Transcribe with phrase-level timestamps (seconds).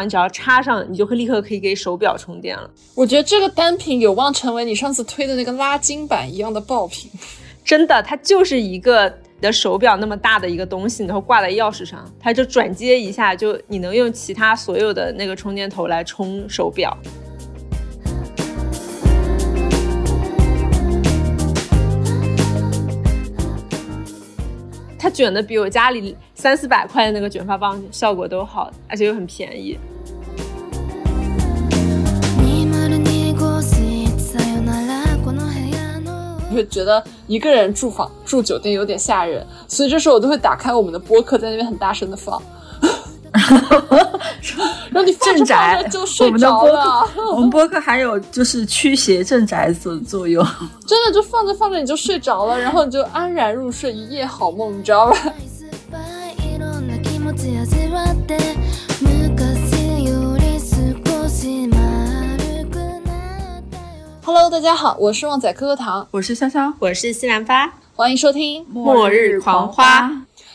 [0.00, 2.68] 话，你只要插上，你就会立刻可以给手表充电了。
[2.94, 7.10] 我觉得这个单品有望成为你上次推的那个拉筋板一样的爆品。
[7.62, 16.96] 真的，它就是一个你的手表那么大的一个东西，然后挂在钥匙上，它就转接一下，就你能用其他所有的那个充电头来充手表。
[24.98, 29.78] 它卷的比我家里三四百块的那个卷发棒效果都好，而且又很便宜。
[36.54, 42.40] 会觉得一个人住房住酒店有点吓人，所以这时候我都会打开我们的播客，在那边很大声的放。
[44.90, 47.08] 然后你镇宅就睡着了。
[47.32, 50.44] 我们播客还有就是驱邪镇宅的作用，
[50.86, 55.16] 真的就放着放着你就睡着了，然后你就安然入睡，一夜好梦，你知道吧
[64.22, 70.10] ？Hello，大家好，我是旺仔可可糖，我是潇潇，我是西兰花，欢迎收听末日狂花。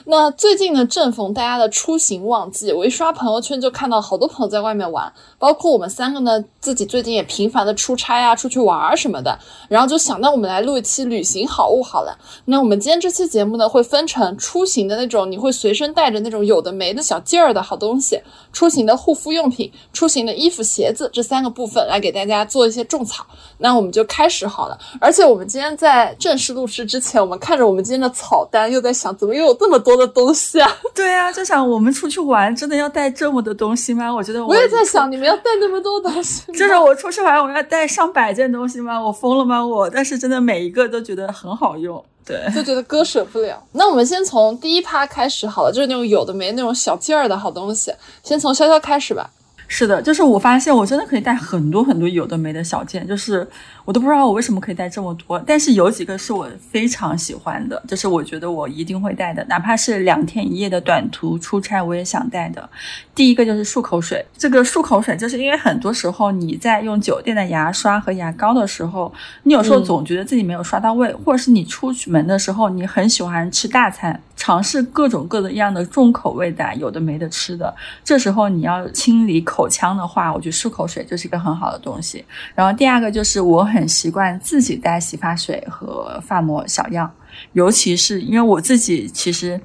[0.07, 9.35] 那最近呢，正逢大家的出行旺季，我一刷朋友圈就看到好多朋友在外面玩，包括我们三个呢，自己最近也频繁的出差啊，出去玩儿什么的，
[9.67, 12.15] 然后就想到我们来录一期旅行好物好了。
[12.45, 18.21] 那我们今天这期节目呢，会分成出行的那种你会随身带着那种有的没的小件儿的好东西，
[18.53, 23.25] 出行的护肤用品，出行的衣服鞋子这三个部分来给大家做一些种草。
[23.57, 24.77] 那我们就开始好了。
[25.01, 29.94] 而且我们今天在正式录制之前，我们看着我们今天的草单，又在想怎么又有这么多。
[29.97, 34.13] 的东西啊，对啊，就想我们出去玩，真的要带这么多东西吗？
[34.13, 39.01] 我觉得我也在想，你们要带那么多东西，就是我出去玩，我要带上百件东西吗？
[39.01, 39.65] 我疯了吗？
[39.65, 43.61] 我，但是真的每一个都觉得很好用，对，就觉得割舍不了。
[43.73, 49.29] 那我们先从第一趴开始好了，就是那种有的没那种小件儿的好东西，先从潇潇开始吧。
[49.67, 53.47] 是的，就是我发现我真的可以带很多很多有的没的小件，就是
[53.85, 55.39] 我都不知道我为什么可以带这么多。
[55.47, 62.67] 但是有几个是我非常喜欢的，就是我觉得我一定会带的，哪怕是两天一夜的短途出差，我也想带的。
[63.13, 69.13] 第一个就是漱口水，这个漱口水就是因为很多时候你在用酒店的牙刷和牙膏的时候，
[69.43, 74.21] 你有时候总觉得自己没有刷到位，或者是你出去门的时候，你很喜欢吃大餐。
[74.37, 77.73] 尝试各种各样的重口味的，有的没的吃的。
[78.03, 82.23] 这时候你要清理口腔的话，我觉得漱口水就是一个很好的东西。
[82.53, 87.11] 然后第二个就是我很很习惯自己带洗发水和发膜小样。
[87.51, 89.59] 尤其是因为我自己其实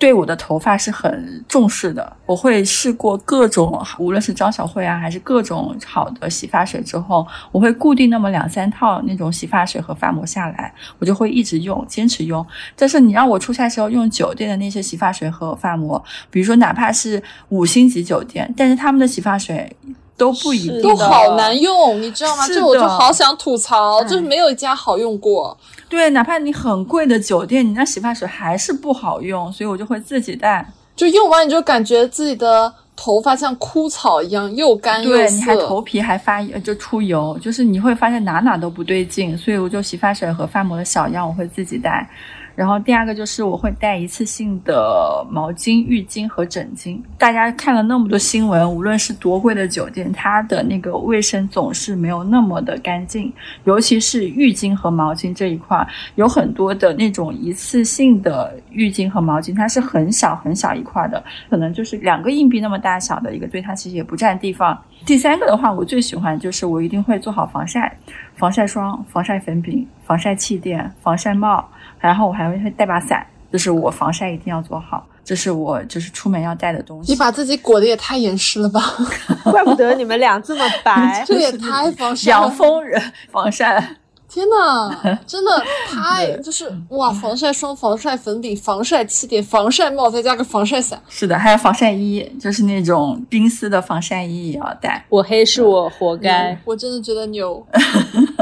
[0.00, 12.44] 对我的头发是很重视的，我会试过各种，无论是张小慧啊，还是各种好的洗发水之后，我会固定那么两三套那种洗发水和发膜下来，我就会一直用，坚持用。
[12.74, 19.76] 但是你让我出差时候用酒店的那些洗发水和发膜，比如说哪怕是五星级酒店，但是他们的洗发水。
[20.16, 22.46] 都不一定，都好难用，你知道吗？
[22.46, 25.56] 这我就好想吐槽，就是没有一家好用过。
[25.88, 30.66] 对，哪怕你很贵的酒店，你那洗发水还是不好用，所以我就会自己带。
[30.96, 39.36] 就用完你就感觉自己的头发像枯草一样，又干又涩，你还头皮还发就出油，就是你会发现哪哪都不对劲。
[39.36, 42.08] 所以我就洗发水和发膜的小样我会自己带。
[42.54, 47.00] 然后第二个就是我会带一次性的毛巾、浴巾和枕巾。
[47.18, 53.32] 大家看了那么多新闻，无论是多贵的酒店，它的那个卫生总是没有那么的干净，
[53.64, 64.80] 尤其是浴巾和毛巾这一块，有很多的那种一次性的浴巾和毛巾，它是很小很小一块的，可能就是两个硬币那么大小的一个，对它其实也不占地方。
[65.04, 67.94] 第三个的话，我最喜欢就是我一定会做好防晒，
[68.36, 71.68] 防晒霜、防晒粉饼、防晒气垫、防晒帽。
[71.98, 77.10] 然后我还会带把伞，就是我防晒一定要做好，这是我就是出门要带的东西。
[77.12, 78.80] 你把自己裹得也太严实了吧？
[79.50, 82.28] 怪不得你们俩这么白， 这也太防晒。
[82.32, 83.00] 养蜂人
[83.30, 83.96] 防晒。
[84.34, 84.90] 天呐，
[85.24, 87.12] 真的太就是哇！
[87.12, 91.00] 防晒霜、防晒粉饼、防晒气垫、防晒帽，再加个防晒伞。
[91.08, 95.06] 是的，还有防晒衣，就是那种冰丝的防晒衣也要带。
[95.08, 97.64] 我黑是我活该，我真的觉得牛。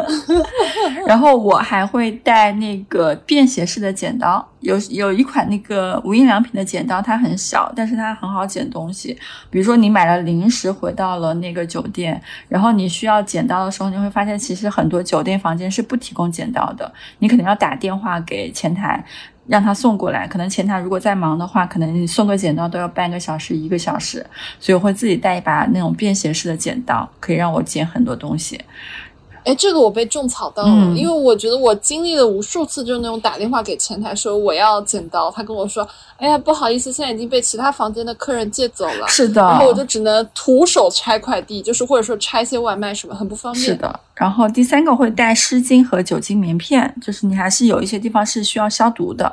[1.07, 4.47] 然后我还会带那个便携式的剪刀。
[4.61, 9.13] 有有一款那个无印良品的剪刀，它很小，但是它很好剪东西。
[9.51, 19.05] 比如说你买了零食回到了那个酒店，然后你需要剪刀的时候，你会发现其实很多酒店房间是不提供剪刀的，你可能要打电话给前台，
[19.49, 20.29] 让他送过来。
[20.29, 24.25] 可能前台如果在忙的话，可能你送个剪刀都要半个小时、一个小时，
[24.61, 28.61] 所以我会自己带一把那种便携式的剪刀，可以让我剪很多东西。
[29.45, 35.87] 哎，这个我被种草到了，嗯因为我觉得我经历了无数次，就是那种打电话给前台说我要剪刀，他跟我说，
[36.17, 39.09] 哎呀，不好意思，现在已经被其他房间的客人借走了。
[39.09, 43.65] 是的，然后我就只能徒手拆快递，就是或者说拆一些外卖什么，很不方便。
[43.65, 49.33] 是的，然后第三个会带湿巾和酒精棉片，就是你还是有一些地方是需要消毒的，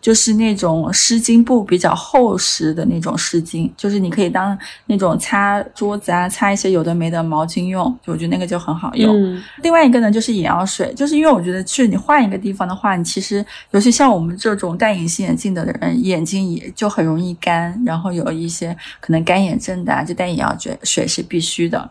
[0.00, 4.56] 就是那种湿巾布比较厚实的那种湿巾，就是你可以当
[4.86, 9.14] 那种擦桌子啊、擦一些有的没的毛巾用，就我觉得那个就很好用。
[9.14, 21.90] 嗯另外一个呢，就是眼药水，就是因为我觉得去你换一个地方的话，你其实尤其像我们这种戴隐形眼镜的人，眼睛也就很容易干，然后有一些可能干眼症的、啊，就戴眼药水水是必须的。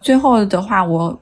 [0.00, 1.20] 最后的话，我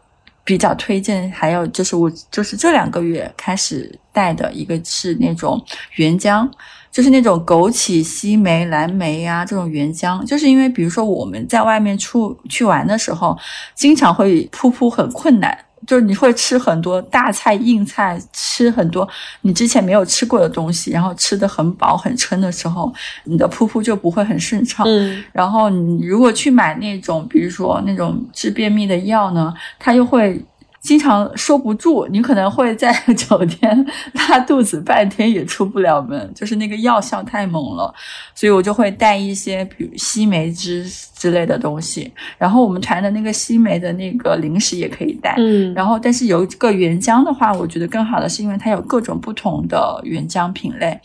[0.48, 5.62] 比较推荐，还有就是我就是这两个月开始带的一个是那种
[5.96, 6.48] 原浆。
[6.90, 13.36] 就是那种枸杞、西梅、蓝莓啊，这种原浆，就是因为比如说我们在外面出去玩的时候，
[13.74, 15.56] 经常会噗噗很困难，
[15.86, 19.08] 就是你会吃很多大菜、硬菜，吃很多
[19.42, 22.92] 你之前没有吃过的东西，然后吃的很饱很撑的时候，
[23.24, 24.84] 你的噗噗就不会很顺畅。
[24.86, 30.42] 嗯 然后你如果去买那种，比如说那种治便秘的药呢，它又会
[30.80, 37.92] 经常收不住，你可能会在 酒店拉肚子半天也出不了门，就是那个药效太猛了，
[38.34, 42.10] 所以我就会带一些比如西梅汁之类的东西。
[42.38, 45.34] 然后我们团的那个西梅的那个零食也可以带。
[45.38, 50.98] 嗯，然后，但是有一个原浆的话，我觉得更好的是因为它有各种不同的原浆品类。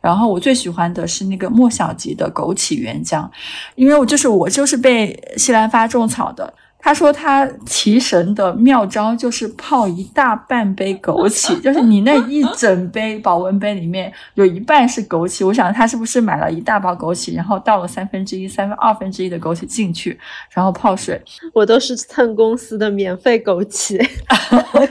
[0.00, 3.28] 然后我最喜欢的是那个莫小吉的枸杞原浆，
[3.74, 6.54] 因为我就是我就是被西兰花种草的。
[6.86, 15.44] 他说他提神的妙招就是泡一大半杯枸杞， 就是你那一整杯保温杯里面有一半是枸杞。
[15.44, 20.16] 我想他是不是买了一大包枸杞，然后倒了三分之一、三分二分之一的枸杞进去，
[20.50, 21.20] 然后泡水。
[21.52, 24.00] 我都是蹭公司的免费枸杞。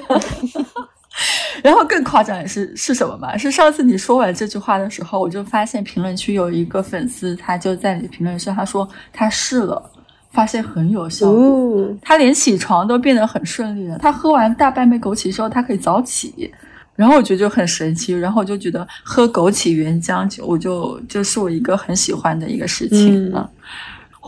[1.63, 3.37] 然后更夸张的是是什么吗？
[3.37, 9.81] 是上次你说完这句话的时候，我就发现评论区有一个粉丝，他就在你评论区，他说他试了，
[10.35, 11.39] 发现很有效果。
[11.39, 13.97] 哦，他连起床都变得很顺利了。
[13.97, 16.51] 他喝完大半杯枸杞之后，他可以早起。
[16.95, 23.49] 然后我觉得就很神奇，然后我就觉得喝枸杞原浆酒，我就就是我一个很喜欢的一个事情嗯了。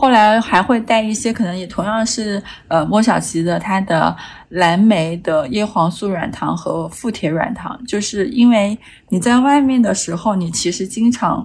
[0.00, 4.16] 后来还会带一些，可能也同样是呃莫小琪的它的
[4.50, 8.78] 蓝莓的叶黄素软糖和富铁软糖，就是因为
[9.08, 11.44] 你在外面的时候，你其实经常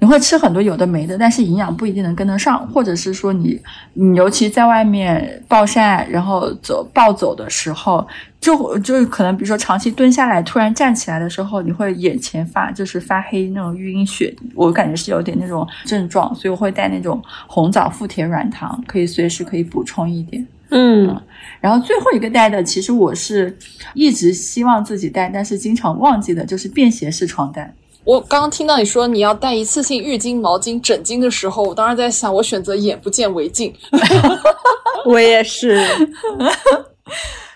[0.00, 3.56] 你会吃很多有的没的，但是营养不一定能跟得上，或者是说你
[3.92, 8.04] 你尤其在外面暴晒，然后走暴走的时候，
[8.44, 20.46] 就就是可能比如说长期蹲下来，突然站起来的时候，你会眼前发就是发黑那种晕血，我感觉是有点那种症状，所以我会带那种红枣富铁软糖，可以随时可以补充一点。
[20.68, 21.18] 嗯
[21.58, 23.56] 然后最后一个带的，其实我是
[23.94, 27.74] 一直希望自己带，但是经常忘记的，就是便携式床单。
[28.04, 33.72] 我刚刚听到你说你要带一次性浴巾、毛巾、枕巾的时候，我当时在想，我选择眼不见为净。
[35.06, 35.80] 我也是。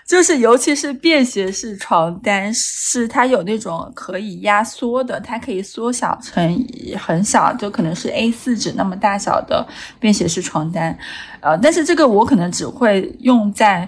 [0.09, 6.67] 就是尤其是便携式床单，是它有那种可以压缩的，它可以缩小成
[6.97, 9.63] 很小，就可能是 A 四纸那么大小的
[9.99, 10.97] 便携式床单。
[11.41, 13.87] 呃，但是这个我可能只会用在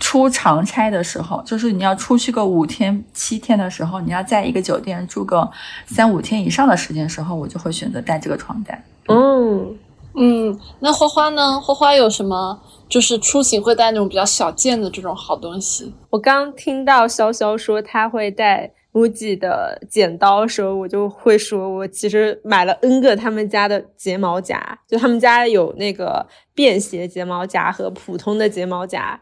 [0.00, 5.48] 出长差的时候，就是你要出去个五天七天的时候，你要在一个酒店住个
[5.86, 8.82] 三五天以上的时间时候，我就会选择带这个床单。
[9.06, 9.76] 嗯，
[10.14, 11.60] 嗯，那花花呢？
[11.60, 15.92] 花花有什么就是出行会带那种比较小件的这种好东西？
[16.10, 29.18] 我刚听到潇潇说他会带 MUJI 的剪刀的时候，我就会说，我其实买了 N 个他们家的睫毛夹，就他们家有那个便携睫毛夹和普通的睫毛夹。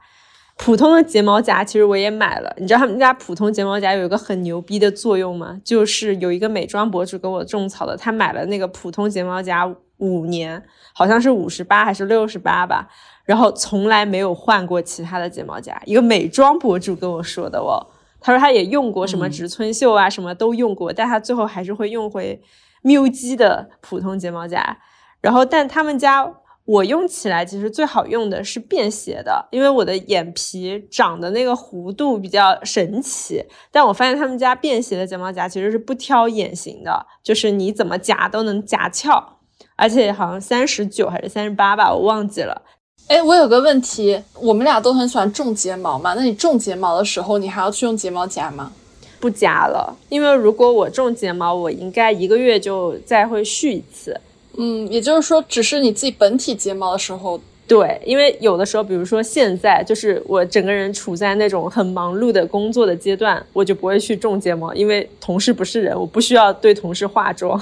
[0.56, 5.58] 普通的睫毛夹其实我也买了，你知道他们家普通睫毛夹有一个很牛逼的作用吗？
[5.64, 9.64] 就是有一个美妆博主给我种草的，他买了那个普通睫毛夹
[10.00, 12.88] 五年，好像是五十八还是六十八吧，
[13.24, 15.80] 然后从来没有换过其他的睫毛夹。
[15.84, 17.86] 一个美妆博主跟我说的哦，
[18.20, 22.42] 他说他也用过什么嗯植村秀啊，什么都用过，但他最后还是会用回
[22.82, 24.78] MUJI 的普通睫毛夹。
[25.20, 33.44] 然后，但他们家我用起来其实最好用的是便携的，因为我的眼皮长的那个弧度比较神奇。
[33.70, 39.39] 但我发现他们家便携的睫毛夹其实是不挑眼型的，就是你怎么夹都能夹翘，
[39.80, 42.60] 而且好像三十九还是三十八吧，我忘记了。
[43.08, 48.70] 哎，我有个问题，我们俩都很喜欢种睫毛嘛，那你种睫毛的时候，你还要去用睫毛夹吗？
[49.18, 54.20] 不夹了，因为如果我种睫毛，我应该一个月就再会续一次。
[54.58, 67.60] 嗯，也就是说，只是你自己本体睫毛的时候对，因为有的时候，比如说现在，就是我整个人处在那种很忙碌的工作的阶段，我就不会去种睫毛，因为同事不是人，我不需要对同事化妆。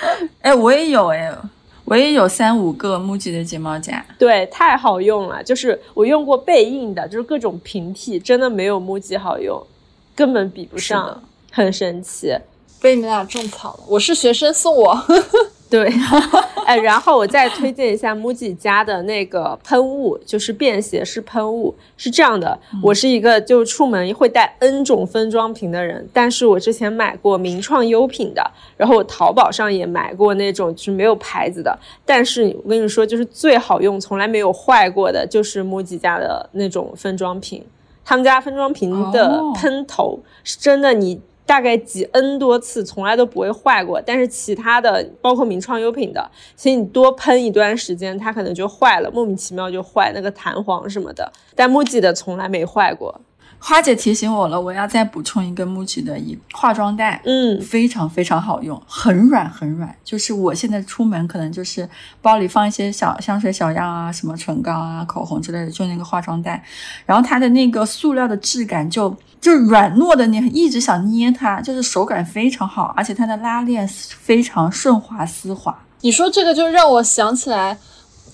[0.42, 1.32] 哎，我也有哎，
[1.84, 5.42] 我也有三五个木吉的睫毛夹，对，太好用了。
[5.42, 9.64] 就是我用过贝印的，就是各种平替，真的没有木吉好用，
[10.14, 11.22] 根本比不上，
[11.52, 12.36] 很神奇。
[12.80, 14.96] 被你们俩种草了，我是学生送我。
[15.68, 15.92] 对，
[16.64, 21.74] 哎，然后我再推荐一下 MUJI 家的那个喷雾，就是便携式喷雾。
[21.96, 37.64] 是这样的，我是一个就出门会带 N 种分装瓶的人，但是我之前买过名创优品的，然后我淘宝上也买过那种就是没有牌子的，但是我跟你说，就是最好用、从来没有坏过的，就是 MUJI 家的那种分装瓶。
[38.04, 41.20] 他们家分装瓶的喷头是真的，你。
[41.46, 44.02] 大概几 N 多次，从来都不会坏过。
[44.04, 51.32] 但是其他的，包括名创优品的，其实你多喷一段时间，它可能就坏了，莫名其妙就坏，那个弹簧什么的。
[51.54, 53.20] 但木吉的从来没坏过。
[53.58, 59.92] 花姐提醒我了，我要再补充一个 MUJI 的一化妆袋，嗯，非常非常好用，很软很软。
[60.04, 61.88] 就是我现在出门可能就是
[62.22, 66.62] 包里放一些小香水小样啊，什么唇膏啊、口红之类的，就那个化妆袋。
[67.04, 75.76] 然后它的那个塑料的质感就就软糯的，你一直想捏它，就是手感非常好，而且它的拉链非常顺滑丝滑。
[76.02, 77.76] 你说这个就让我想起来。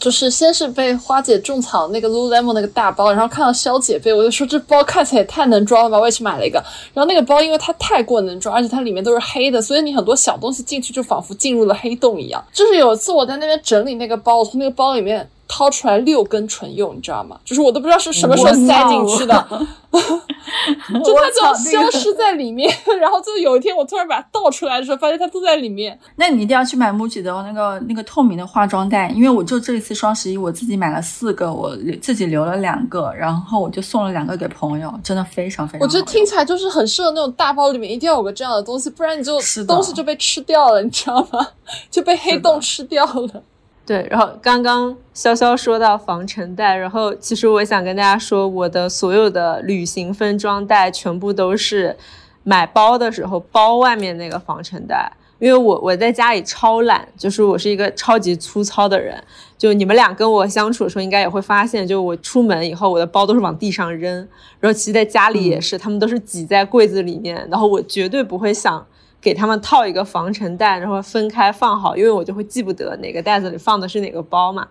[0.03, 6.59] 就是先是被花姐种草那个 Lululemon 那个大包，然后看到肖姐背，我就说这包看起来也太能装了吧，我也去买了一个。
[6.93, 12.45] 然后那个包因为它太过能装，而且它里面都是黑的，所以你很多小东西进去就仿佛进入了黑洞一样。
[12.53, 15.31] 就是有一次我在那边整理那个包，我从那个包里面。
[15.55, 17.39] 掏出来六根唇釉，你知道吗？
[17.45, 19.35] 就是我都不知道是什么时候塞进去的，
[19.93, 22.75] 就它就消失在里面。
[22.99, 25.99] 然后就有一天我突然把它倒出来的时候，发现它都在里面。
[26.17, 35.83] 那你一定要去买 MUJI 的那个那个透明的化妆袋，因为我就这一次双十一我自己买了四个，我自己留了两个，然后我就送了两个给朋友，真的非常非常。
[35.83, 41.47] 我觉得听起来就是很适合那种大包里面一定要有个这样的东西，不然你就东西就被吃掉了，你知道吗？
[41.91, 43.43] 就被黑洞吃掉了。
[43.85, 51.97] 对，然后刚刚潇潇说到防尘袋，然后其实我想跟大家说，我的所有的旅行分装袋全部都是
[52.45, 59.21] 买包的时候包外面那个防尘袋，因为我我在家里超懒，就是我是一个超级粗糙的人，
[59.59, 64.15] 就你们俩跟我相处的时候应该也会发现，就我出门以后我的包都是往地上扔，
[64.61, 68.87] 然后其实在家里也是，他们都是挤在柜子里面，然后我绝对不会想。
[69.23, 74.67] 给他们套一个防尘袋，然后分开放好，因为我就会记不得哪个袋子里放的是哪个包嘛。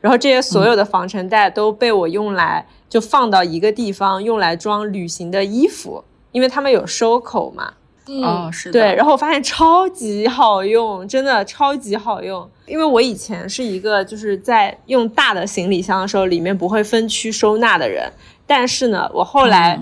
[0.00, 6.02] 然后这些所有的防尘袋都被我用来就放到一个地方，用来装旅行的衣服，
[6.32, 7.74] 因为他们有收口嘛。
[8.06, 8.80] 嗯，是的。
[8.80, 12.48] 对，然后我发现超级好用，真的超级好用。
[12.64, 18.10] 因为我以前是一个就是在用大的行李箱的时候，里面不会分区收纳的人，
[18.46, 19.78] 但是呢，我后来。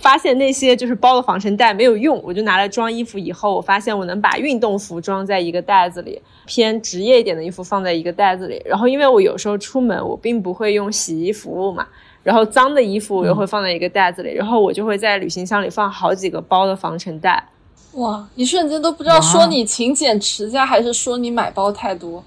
[0.00, 3.18] 发现那些就是包的防尘袋没有用，我就拿来装衣服。
[3.18, 8.60] 以后我发现我能把运动服装在一个袋子里，偏职业一点的衣服放在一个袋子里。
[8.64, 11.86] 然后因为我有时候出门我并不会用洗衣服务嘛，
[12.22, 17.48] 然后脏的衣服我又会放在一个袋子里，然后我就会在旅行箱里放好几个包的防尘袋。
[17.92, 22.24] 哇，一瞬间都不知道说你勤俭持家还是说你买包太多，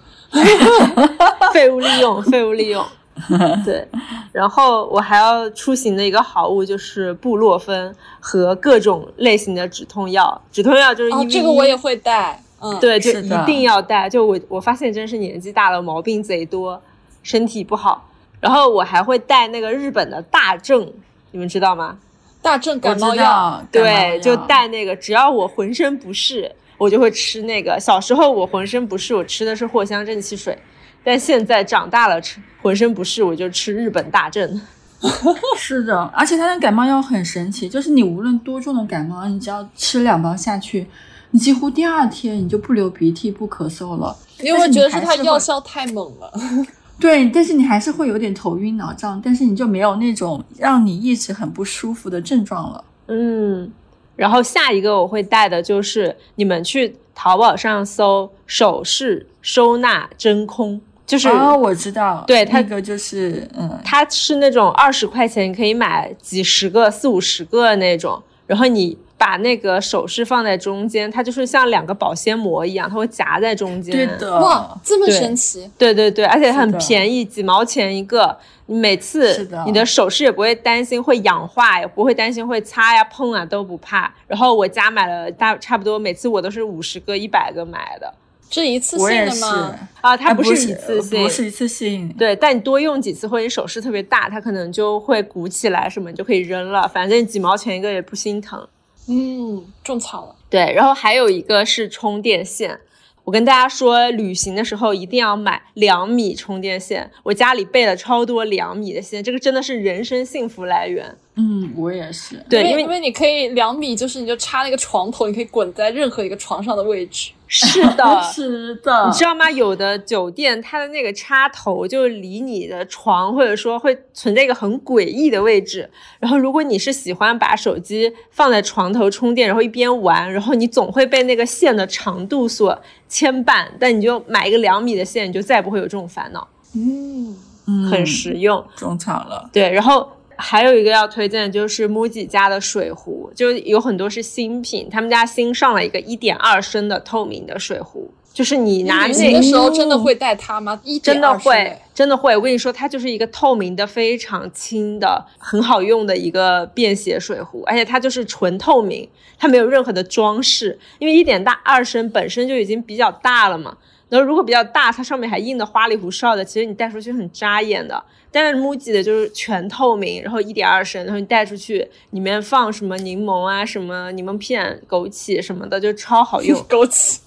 [1.53, 2.85] 废物利用，废物利用。
[3.63, 3.87] 对，
[4.31, 10.41] 然后我还要出行的一个好物就是布洛芬和各种类型的止痛药。
[10.51, 14.09] 止痛药就是因为这个我也会带，嗯，对，就一定要带。
[14.09, 16.81] 就我我发现真是年纪大了，毛病贼多，
[17.21, 18.09] 身体不好。
[18.39, 20.91] 然后我还会带那个日本的大正，
[21.31, 21.97] 你们知道吗？
[22.41, 24.93] 大正感冒药，对，就带那个。
[24.95, 27.79] 只要我浑身不适，我就会吃那个。
[27.79, 30.57] 小时候我浑身不适，我吃的是藿香正气水。
[31.03, 34.61] 但现在长大了，吃浑身不适，我就吃日本大正。
[35.57, 40.87] 是的，而且它的感冒药很神奇，就是你无论多重的感冒，你只要吃两包下去，
[41.31, 44.15] 你几乎第二天你就不流鼻涕、不咳嗽了。
[44.39, 46.31] 因为觉得是它药效太猛了。
[46.99, 52.83] 对，但是你还是会有点头晕脑胀，但是你就没有那种让你一直很不舒服的症状了。
[53.07, 53.69] 嗯，
[54.15, 60.79] 然后下一个我会带的就是你们去淘宝上搜首饰收纳真空。
[61.05, 73.93] 就是啊，我知道，对，它那个就是，嗯，它是那种二十块钱可以买几十个、四五十个那种，然后你把那个首饰放在中间，它就是像两个保鲜膜一样，它会夹在中间。
[73.93, 75.69] 对的，哇，这么神奇！
[75.77, 84.13] 对对对，而且很便宜，几毛钱一个，每次你的首饰也不会担心会氧化，也不会担心会擦呀、碰啊都不怕。
[84.27, 88.13] 然后我家买了大差不多，每次我都是五十个、一百个买的。
[88.53, 89.79] 这一次性的吗？
[90.01, 92.07] 啊，它不是一次性，不是一次性。
[92.15, 98.67] 对，但你多用几次或者你手势特别大，它可能就会鼓起来什么，你就可以扔了，反正几毛钱一个也不心疼。
[99.07, 100.35] 嗯，种草了。
[100.51, 102.79] 对，然后还有一个是充电线。
[103.23, 107.09] 我跟大家说，旅行的时候一定要买两米充电线。
[107.23, 111.17] 我家里备了超多两米的线，这个真的是人生幸福来源。
[111.37, 112.35] 嗯，我也是。
[112.47, 117.31] 对，因为因为你可以两米，就是你就插那个床头，你可以滚在任何一个床上的位置。
[117.55, 119.49] 是 的，是的，你知道吗？
[119.51, 125.87] 有的酒店它的那个插头就离你的床，或者说会存在一个很诡异的位置。
[126.19, 133.67] 然后，如果你是喜欢把手机放在床头充电，然后一边玩，然后你总会被那个线的长度所牵绊。
[133.79, 136.47] 但你就买一个两米的线，你就再也不会有这种烦恼。
[136.75, 138.65] 嗯，嗯很实用。
[138.75, 139.47] 种草了。
[139.53, 150.79] 对，然后还有一个要推荐的就是 MUJI 家的水壶，就有很多是新品，他们家新上了一个一点二升的透明的水壶，就是你拿那个时候真的会带它吗？
[150.83, 152.35] 一真的会哎，真的会。
[152.35, 160.79] 我跟你说，它就是一个透明的、非常轻的、很好用的一个便携水壶，而且它就是纯透明，它没有任何的装饰。
[160.99, 163.77] 因为一点大二升本身就已经比较大了嘛，
[164.13, 168.03] 然后如果比较大，它上面还印的花里胡哨的，其实你带出去很扎眼的。
[168.31, 176.55] 但是 MUJI 的就是全透明，然后一点二升，然后你带出去，里面放什么柠檬啊、什么柠檬片、枸杞什么的，就超好用。
[176.69, 177.17] 枸杞，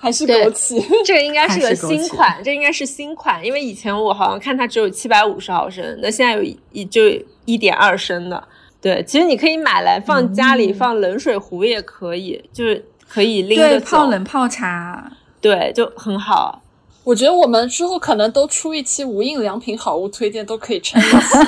[0.00, 0.82] 还是枸杞。
[1.04, 6.42] 这个应该是个新款，这应该是新款，因为以前我好像看它只有七百五十毫升，那现在有
[6.72, 7.02] 一就
[7.44, 8.42] 一点二升的。
[8.80, 15.12] 对，其实你可以买来放家里，放冷水壶也可以，就是可以拎对，着走泡，冷泡茶。
[15.40, 16.60] 对，就很好。
[17.02, 21.38] 我觉得我们之后可能都出一期无印良品好物推荐，都可以撑一期。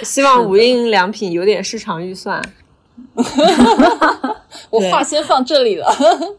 [0.02, 2.42] 希望无印良品有点市场预算。
[4.70, 5.86] 我话先放这里了。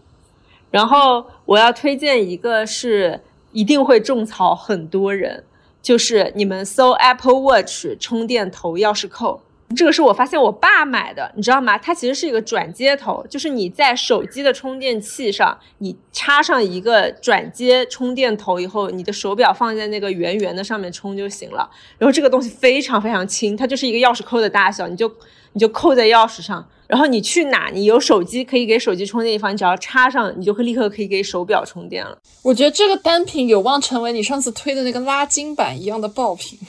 [0.71, 5.43] 然后我要推荐一个是一定会种草很多人，
[5.81, 9.41] 就是你们搜 Apple Watch 充电头钥匙扣。
[9.75, 11.75] 这个是我发现我爸买的，你知道吗？
[11.77, 21.67] 它其实是一个转接头，就是你在手机的充电器上，你插上一个转接充电头以后，你的手表放在那个圆圆的上面充就行了。
[21.97, 25.11] 然后这个东西非常非常轻，它就是一个钥匙扣的大小，你就
[25.53, 32.15] 你就扣在钥匙上，然后你去哪，你有手机可以给手机充电地方，你只要插上，你就会立刻可以给手表充电了。
[32.43, 36.59] 我觉得这个单品有望成为你上次推的那个拉筋板一样的爆品。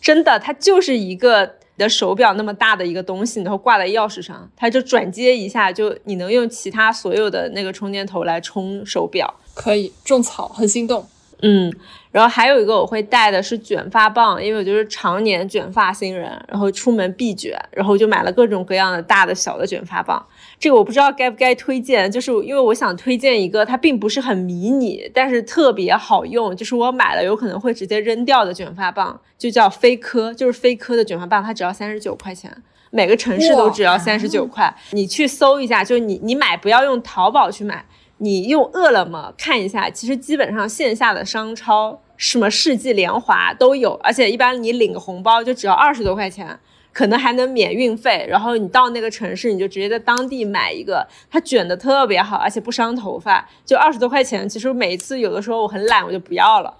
[0.00, 9.32] 真的，它就是一个你的手表那么大的一个东西，然后挂在钥匙上，它就转接一下，就你能用其他所有的那个充电头来充手表。
[9.54, 11.06] 可以种草，很心动。
[11.42, 11.72] 嗯，
[12.10, 20.24] 然后还有一个我会带的是卷发棒，因为我就是常年卷发新人，然后出门必卷，然后就买了各种各样的大的小的卷发棒。
[20.64, 32.50] 这个我不知道该不该推荐，就是因为我想推荐一个它并不是很迷你，但是特别好用，就是我买了有可能会直接扔掉的卷发棒，就叫飞科，就是飞科的卷发棒，它只要三十九块钱。
[32.88, 37.84] 每个城市都只要三十九块，你去搜一下，就是你你买不要用淘宝去买，
[38.16, 46.58] 你用饿了么看一下，其实基本上线下的商超，什么世纪联华都有，而且一般你领个红包就只要二十多块钱，
[46.94, 48.24] 可能还能免运费。
[48.26, 54.48] 然后你到那个城市，你就直接在当地买一个，它卷的特别好，而且不伤头发，就二十多块钱。
[54.48, 56.72] 其实每一次有的时候我很懒，我就不要了，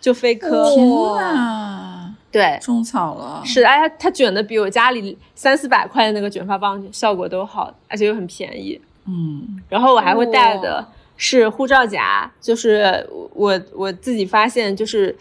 [0.00, 0.74] 就飞科。
[0.74, 3.42] 天呐，对，种草了。
[3.44, 8.80] 是，哎，它它卷的比我家里三四百块的那个卷发棒效果都好，而且又很便宜。
[9.06, 10.86] 嗯，然后我还会带的
[11.16, 15.16] 是护照夹，就是我我自己发现，就是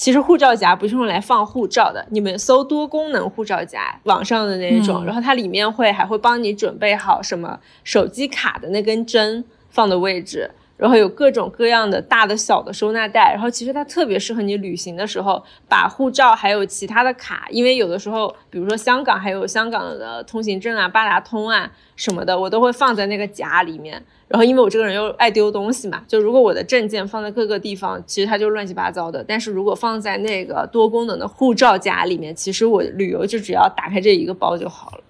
[0.00, 10.50] 其实护照夹不是用来放护照的，你们搜多功能护照夹，网上的那一种，嗯然后它里面会还会帮你准备好什么手机卡的那根针放的位置。
[10.80, 24.02] 然后有各种各样的大的小的收纳袋，然后其实它特别适合你旅行的时候，把护照还有其他的卡，因为有的时候，比如说香港还有香港的通行证啊、八达通啊什么的，我都会放在那个夹里面。
[24.26, 29.22] 然后因为我这个人又爱丢东西嘛， 就如果我的证件放在各个地方，其实它就乱七八糟的。
[29.22, 35.02] 但是如果放在那个多功能的护照夹里面，其实我旅游就只要打开这一个包就好了。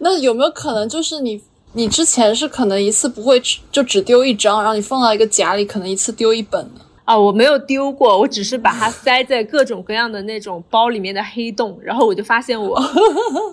[0.00, 1.42] 那有没有可能就是你
[1.74, 6.80] 你之前是可能一次不会只就只丢一张，然后你放到一个夹里，可能一次丢一本呢？
[7.04, 12.78] 啊，我没有丢过，我只是把它塞在各种各样的那种包里面的黑洞，然后我就发现我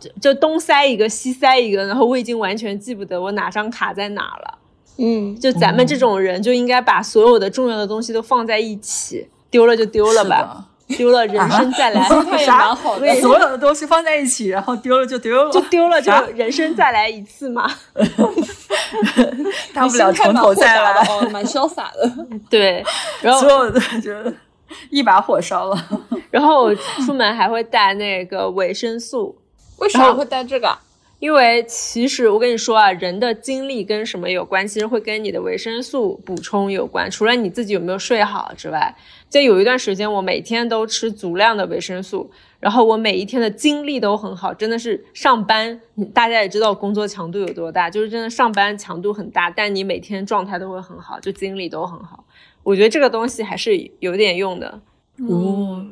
[0.01, 4.57] 就 就东塞一个西塞一个，然后我已经完全记不得我哪张卡在哪了。
[4.97, 10.65] 嗯，就咱们这种人就应该把所有的重要的东西都放在一起，丢了就丢了吧。
[10.87, 13.13] 丢了人生再来，心态也蛮好的。
[13.15, 17.69] 所有的东西放在一起，然后丢了就丢了，就丢了就人生再来一次嘛。
[19.73, 21.03] 大不了从头再来。
[21.03, 22.11] 哦，蛮潇洒的。
[22.49, 22.83] 对，
[23.21, 24.11] 然后所有的就
[24.89, 25.87] 一把火烧了。
[26.29, 29.35] 然后我出门还会带那个维生素，
[29.77, 30.79] 为啥会带这个啊？
[31.19, 34.67] 因为其实我跟你说啊，人的精力跟什么有关？
[34.67, 37.09] 其实会跟你的维生素补充有关。
[37.09, 38.93] 除了你自己有没有睡好之外，
[39.35, 45.81] 就有一段时间我每天都吃足量的维生素，然后我每一天的精力都很好，真的是上班，
[46.13, 52.23] 大家也知道工作强度有多大，就是真的上班强度很大，但你每天状态都会很好，就精力都很好。
[52.63, 54.79] 我觉得这个东西还是有点用的。
[55.29, 55.85] 哦，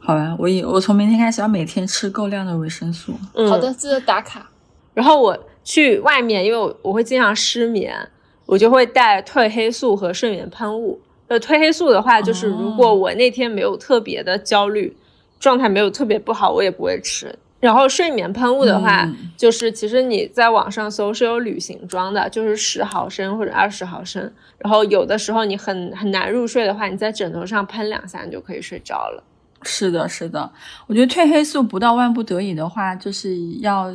[0.00, 3.12] 好吧，我以我从明天开始要每天吃够量的维生素。
[3.34, 4.50] 嗯，好的，记得打卡。
[4.94, 8.08] 然后我去外面，因为我我会经常失眠，
[8.46, 11.02] 我就会带褪黑素和睡眠喷雾。
[11.32, 14.94] 呃，褪黑素的话，就是如果我那天没有特别的焦虑，
[15.40, 17.34] 状态没有特别不好，我也不会吃。
[17.58, 24.30] 然后睡眠喷雾的话，嗯就是其实你在网上搜是有旅行装的，就是十毫升或者二十毫升。
[24.58, 29.24] 然后有的时候你很很难入睡的话，你在枕头上喷两下，你就可以睡着了。
[29.62, 30.52] 是的，是的，
[30.86, 33.90] 我觉得褪黑素不到万不得已的话，就是要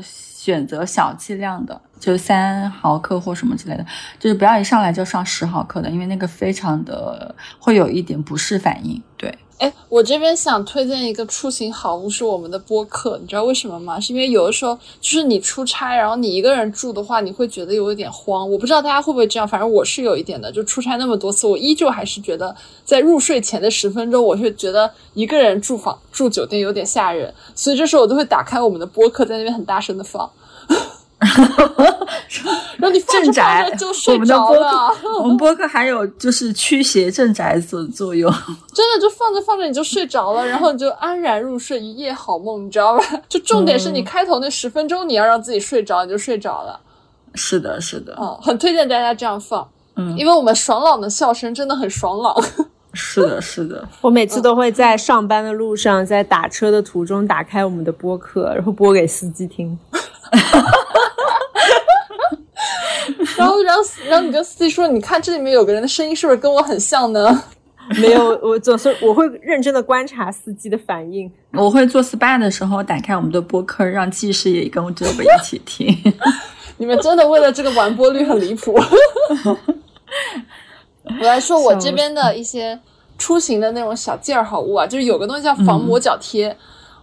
[0.48, 3.86] 选择小剂量的，就三毫克或什么之类的，
[4.18, 9.04] 就是不要一上来就上十毫克的，因为那个非常的会有一点不适反应。
[9.18, 14.00] 对，哎，我这边想推荐一个出行好物是我们的播客，你知道为什么吗？
[14.00, 18.48] 是因为有的时候就是你出差，然后你一个人住的话，你会觉得有一点慌。
[18.50, 20.52] 我不知道大家会不会这样，反正我是有一点的。
[20.52, 30.30] 就出差那么多次，我依旧还是觉得在入睡前的十分钟，我会觉得一个人住房住酒店有点吓人，所以这时候我都会打开我们的播客，在那边很大声的放。
[32.78, 38.32] 然后你放着放着就，我睡们播着了，客，我们播客还有就是驱邪镇宅作作用。
[38.74, 43.04] 真的就放着放着你就睡着了，然后你就安然入睡，一夜好梦，你知道吧？
[43.28, 46.80] 就重点是你开头那十分钟你要让自己睡着，你就睡着了。
[47.36, 52.36] 是的，是的，嗯，很推荐大家这样放，嗯因为我们爽朗的笑声真的很爽朗。
[52.94, 53.88] 是的，是的。
[54.02, 59.78] 我每次都会在上班的路上，在打车的途中打开我们的播客，然后播给司机听。
[63.38, 67.44] 然后然后，然后你跟司机说，你看这里面有个人的声音是不是跟我很像呢？
[68.02, 71.32] 没有，我总是我会认真的观察司机的反应。
[71.54, 75.98] 我会做 SPA 的时候打开我们的播客，让技师也跟着我一起听。
[76.76, 78.78] 你们真的为了这个完播率很离谱。
[81.22, 82.78] 我来说我这边的一些
[83.18, 86.56] 出行的那种小件儿好物啊，就是有个东西叫防磨脚贴，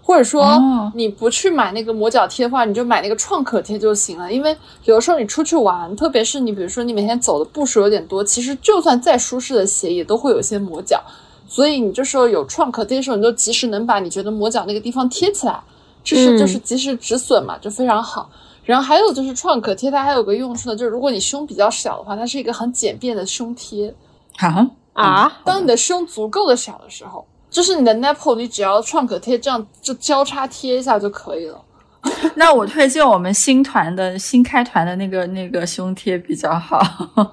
[0.06, 4.30] 或者说哦你不去买那个磨脚贴的话，你就买那个创可贴就行了。
[4.30, 11.02] 因为有的时候你出去玩，特别是你比如说你每天走的步数有点多，其实就算再舒适的鞋也都会有一些磨脚，
[11.48, 15.58] 所以你这时候有创可贴的时候，你就及时能把你觉得磨脚那个地方贴起来，
[16.04, 18.28] 这是嗯就是及时止损嘛，就非常好。
[18.64, 23.94] 然后还有就是创可贴，它还有个用处呢，就是如果你胸比较小的话，它是一个很简便的胸贴。
[24.36, 31.62] 啊啊，当你的胸足够的小的时候，就是你的 nipple，你只要创可贴这样就交叉贴一下就可以了。
[32.34, 36.82] 那我推荐我们新团的新开团的那个那个胸贴比较好。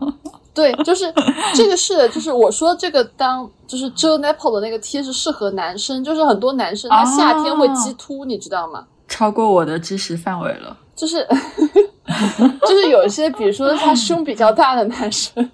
[0.53, 1.11] 对，就是
[1.55, 8.85] 这个是的，就是我说这个当就是遮 nipple 的那个贴是适合男生，就是很多男生他夏天会激凸，你知道吗？
[9.07, 10.77] 超过我的知识范围了。
[10.95, 11.27] 就是
[12.61, 15.51] 就是有一些，比如说他胸比较大的男生，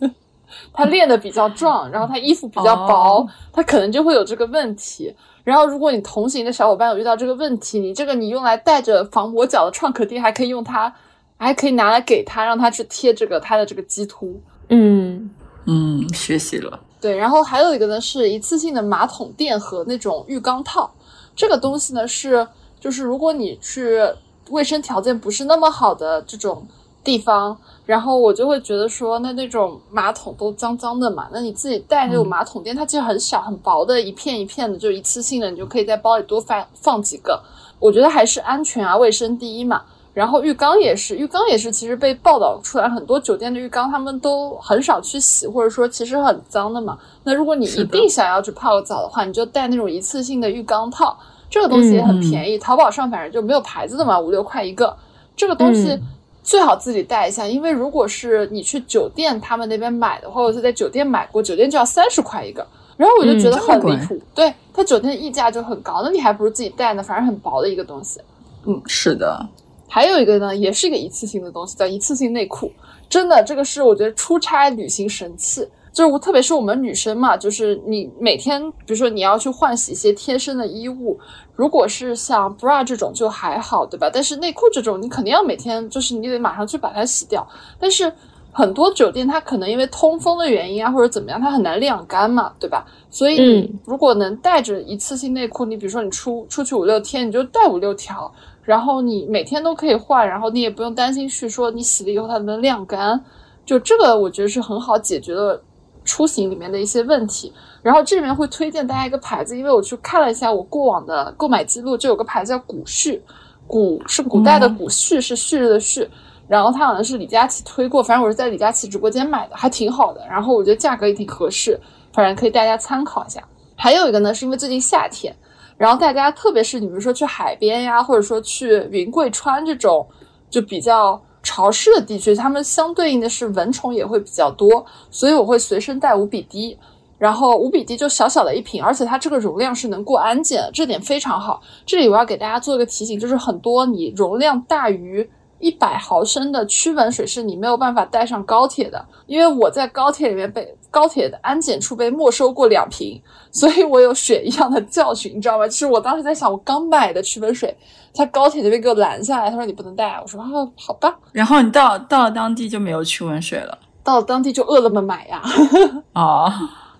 [0.73, 5.15] 他练的比较壮，然后他衣服比较薄，哦他可能就会有这个问题。
[5.43, 10.93] 然后如果你同行的小伙伴有遇到这个问题，你这个你用来带着防磨脚的创可贴，还可以用它，
[11.37, 14.41] 还可以拿来给他，让他去贴这个他的这个鸡突。
[14.69, 15.29] 嗯，
[15.65, 16.79] 嗯，学习了。
[16.99, 20.91] 对，然后还有一个呢是一次性的马桶垫和那种浴缸套，
[21.35, 22.45] 这个东西呢是
[22.79, 24.01] 就是如果你去
[24.49, 26.67] 卫生条件不是那么好的这种
[27.07, 37.41] 地方，然后我就会觉得说，那那种马桶都脏脏的嘛，那你自己带那种马桶垫，它其实很小很薄的，一片一片的，就一次性的，你就可以在包里多放放几个。
[37.79, 39.81] 我觉得还是安全啊，卫生第一嘛。
[40.13, 46.97] 然后浴缸也是，浴缸也是，其实被报道出来很多酒店的浴缸他们都很少去洗，或者说其实很脏的嘛。
[47.23, 51.17] 那如果你一定想要去泡个澡的话，你就带那种一次性的浴缸套，
[51.49, 54.93] 这个东西也很便宜，淘宝上反正就没有牌子的嘛，五六块一个。
[55.35, 56.01] 这个东西嗯
[56.47, 62.65] 最好自己带一下，因为如果是你去酒店他们那边买的话，或者是在酒店买过，酒店就要三十块一个。
[62.95, 68.21] 然后我就觉得很离谱，对他酒店的溢价就很高，那你还不如自己带呢，反正很薄的一个东西。
[68.65, 69.45] 嗯是的，
[69.89, 72.71] 还有一个呢，也是一个一次性的东西，叫一次性内裤。
[73.09, 75.67] 真的，这个是我觉得出差旅行神器。
[75.97, 81.19] 就是特别是我们女生嘛，就是你每天，比如说你要去换洗一些贴身的衣物，
[81.55, 84.07] 如果是像 bra 这种就还好，对吧？
[84.13, 87.47] 但是内裤这种，你肯定要每天，就是你得马上去把它洗掉。
[87.79, 88.13] 但是
[88.51, 92.85] 很多酒店它可能因为通风的原因啊，或者怎么样，它很难晾干嘛，对吧？
[93.09, 98.31] 所以你如果能带着一次性内裤，你比如说你出出去五六天，你就带五六条，
[98.61, 103.19] 然后你每天都可以换，然后你也不用担心去说你洗了以后它能晾干。
[103.65, 105.61] 就这个，我觉得是很好解决的
[106.07, 107.53] 出行里面的一些问题。
[107.83, 113.21] 然后这里面会推荐大家一个牌子，因为我去看了一下我过往的购买记录，就有个牌子叫古旭，
[113.67, 116.09] 古是古代的古，旭是旭日的旭。
[116.47, 120.25] 然后它好像是李佳琦推过，反正我是在李佳琦直播间买的，还挺好的。
[120.29, 121.79] 然后我觉得价格也挺合适，
[122.13, 123.43] 反正可以大家参考一下。
[123.75, 125.35] 还有一个呢，是因为最近夏天，
[125.77, 130.07] 然后大家特别是你比如说去海边呀，或者说去云贵川这种
[130.49, 136.77] 就比较潮湿的地区，它们相对应的是蚊虫也会比较多，所以我会随身带五比滴。
[137.17, 141.61] 然后五比滴就小小的一瓶，而且它这个容量是能过安检，这点非常好。
[141.85, 145.27] 这里我要给大家做一个提醒，就是很多你容量大于。
[145.59, 155.67] 一百毫升的驱蚊水是你没有办法带上高铁的，因为我在高铁里面被高铁的安检处被没收过两瓶，所以我有血一样的教训，你知道吗？
[155.67, 157.75] 其实我当时在想，我刚买的驱蚊水，
[158.13, 161.15] 在高铁那边给我拦下来，他说你不能带，我说啊好吧。
[161.31, 165.41] 然后你到到了当地就没有驱蚊水了，到了当地就饿了么买呀。
[166.13, 166.51] 哦，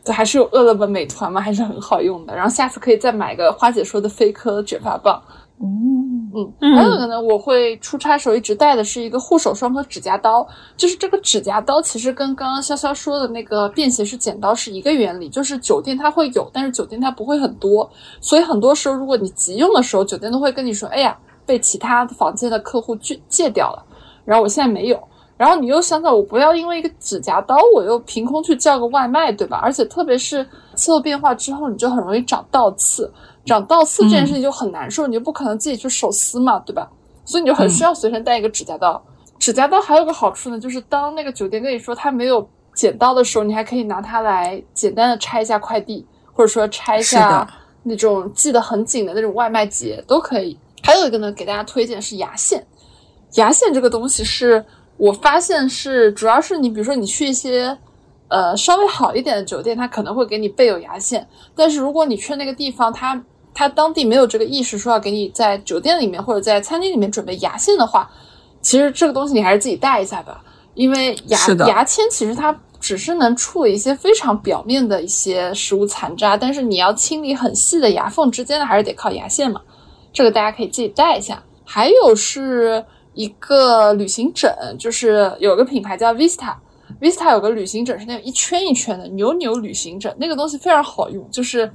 [0.04, 2.36] 对，还是有饿了么、美团嘛，还是很好用的。
[2.36, 5.22] 然后下次可以再买个花姐说的飞科卷发棒。
[5.60, 10.48] 嗯嗯，还有一个呢，我会出差时候一直带的是一个护手霜和指甲刀。
[10.76, 17.89] 就是这个指甲刀其实跟刚刚潇潇说的那个便携式剪刀是一个原理，就是酒店它会有，但是酒店它不会很多，
[18.22, 23.84] 所以很多时候如果你急用的时候，酒店都会跟你说：“哎呀，被其他房间的客户借借掉了，
[24.26, 25.02] 然后我现在没有。”
[25.38, 29.60] 然后你又想想，我不要因为一个指甲刀，我又凭空去叫个外卖，对吧？
[29.62, 30.45] 而且特别是
[30.76, 33.12] 气候变化之后，你就很容易长倒刺。
[33.45, 36.89] 长倒刺这件事情就很难受，你就不可能自己去手撕嘛，对吧？
[37.23, 39.02] 所以你就很需要随身带一个指甲刀。
[39.39, 47.47] 指甲刀还有个好处呢，就是当那个酒店跟你说他没有剪刀的时候，你还可以拿它来简单的拆一下快递，或者说拆一下
[47.84, 50.60] 那种系得很紧的那种外卖结都可以。
[50.84, 52.65] 还有一个呢，给大家推荐是牙线。
[53.36, 54.65] 牙线这个东西是
[54.97, 57.77] 我发现是主要是你比如说你去一些。
[58.29, 61.25] 呃，稍微好一点的酒店，他可能会给你备有牙线。
[61.55, 68.12] 但是如果你去那个地方，他他当地没有这个意识，说要给你在酒店里面或者在餐厅里面准备牙线的话，
[68.62, 70.43] 其实这个东西你还是自己带一下吧。
[70.73, 79.62] 因为牙牙签其实它只是能处理一些非常表面的一些食物残渣，但是你要清理很细的牙缝之间的，还是得靠牙线嘛。
[80.12, 81.41] 这个大家可以自己带一下。
[81.63, 82.83] 还有是
[83.17, 86.53] 一个旅行枕，就是有个品牌叫 Vista。
[87.01, 91.27] Vista 有个旅行枕是那种一圈一圈的扭扭旅行枕，那个东西非常好用。
[91.32, 91.69] 就是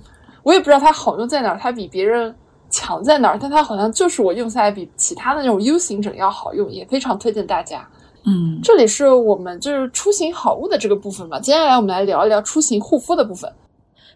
[0.44, 2.32] 我也不知道它好用在哪儿，它比别人
[2.70, 7.86] 强在哪儿，但它好像就是我用下来比其他的那种 U 型枕要好用，也非常推荐大家。
[8.24, 13.52] 嗯，这里是我们就是出行好物的这个部分嘛，接下来我们来聊一聊出行护肤的部分。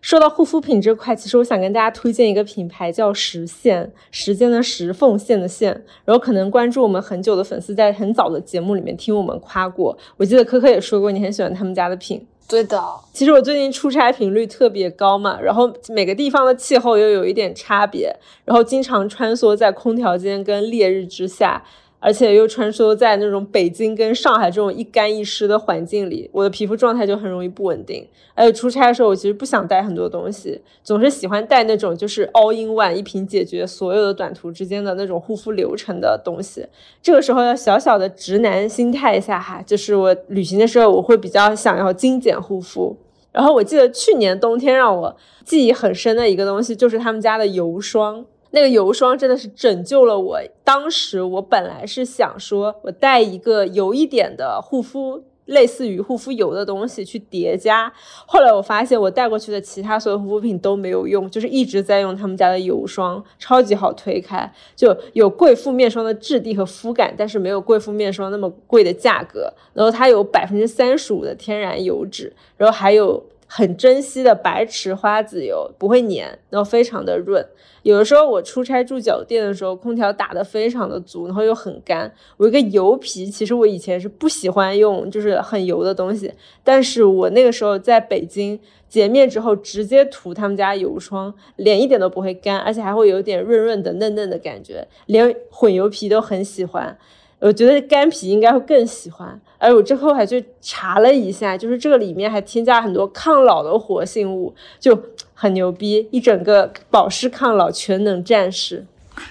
[0.00, 5.84] 说到护肤品这块，其实我想跟大家推荐一个品牌，叫时线，时间的时，缝线的线。
[6.04, 9.96] 然后可能关注我们很久的粉丝，在很早的节目里面听我们夸过。
[10.16, 12.26] 我记得科科也说过，你很喜欢他们家的品。
[12.48, 12.80] 对的，
[13.12, 21.64] 其实我最近出差频率特别高嘛，然后每个地方的气候又有一点差别，然后经常穿梭在空调间跟烈日之下。
[22.06, 28.06] 而且又穿梭在那种北京跟上海这种一干一湿的环境里，我的皮肤状态就很容易不稳定。
[28.32, 36.64] 而且出差的时候，我其实不想带很多东西，总是喜欢带那种就是 all in one 一瓶解决所有的短途之间的那种护肤流程的东西。
[37.02, 42.96] 这个时候要小小的直男心态一下哈，就是我旅行的时候我会比较想要精简护肤。
[43.32, 48.24] 然后我记得去年冬天让我记忆很深的一个东西就是他们家的油霜。
[48.56, 50.40] 那个油霜真的是拯救了我。
[50.64, 57.92] 当时我本来是想说，我带一个油一点的护肤，类似于护肤油的东西去叠加。
[58.24, 69.52] 后来我发现，我带过去的其他所有护肤品都没有用，就是一直在用他们家的油霜，超级好推开，就有贵妇面霜的质地和肤感，但是没有贵妇面霜那么贵的价格。
[69.74, 77.44] 然后它有百分之三十五的天然油脂，然后还有很珍惜的白池花籽油，不会粘，然后非常的润。
[77.82, 82.12] 有的时候我出差住酒店的时候，空调打得非常的足，然后又很干。
[82.36, 86.32] 我一个油皮，其实我以前是不喜欢用，就是很油的东西。
[86.64, 96.98] 但是我那个时候在北京洁面之后，直接涂他们家油霜，脸一点都不会干，而且还会有点润润的、嫩嫩的感觉，连混油皮都很喜欢。
[97.38, 99.40] 我觉得干皮应该会更喜欢。
[99.58, 104.98] 而我之后还去查了一下，就是这个里面还添加很多抗老的活性物，就
[105.32, 108.84] 很牛逼，一整个保湿抗老全能战士。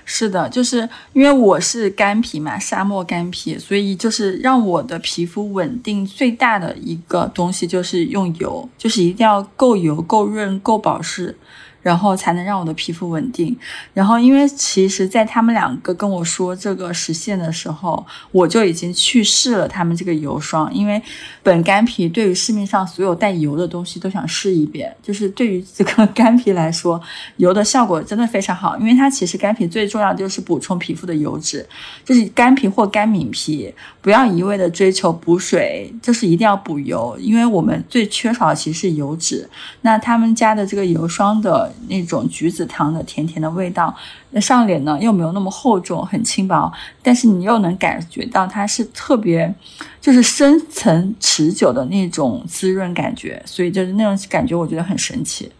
[0.03, 11.37] 是的，就是因为我是干皮嘛，沙漠干皮，所以就是让我的皮肤稳定最大的一个东西就是用油，就是一定要够油、够润、够保湿。
[11.85, 13.55] 然后才能让我的皮肤稳定。
[13.93, 20.73] 然后，因为其实，在他们两个跟我说这个实现的时候，我就已经去试了他们这个油霜。
[20.73, 20.99] 因为
[21.43, 24.91] 本干皮对于市面上所有带油的东西都想试一遍。
[25.03, 26.99] 就是对于这个干皮来说，
[27.37, 28.75] 油的效果真的非常好。
[28.79, 31.63] 因为它其实干皮最重要就是补充皮肤的油脂，
[32.03, 33.71] 就是干皮或干敏皮，
[34.01, 37.15] 不要一味的追求补水，就是一定要补油。
[37.19, 39.47] 因为我们最缺少的其实是油脂。
[39.81, 41.71] 那他们家的这个油霜的。
[41.87, 43.95] 那种橘子糖的甜甜的味道，
[44.31, 49.53] 那上脸呢又没有那么厚重，很轻薄，但是你又能感觉到它是特别，
[49.99, 55.51] 就是深层持久的那种滋润感觉，所以就是那种感觉，我觉得很神奇。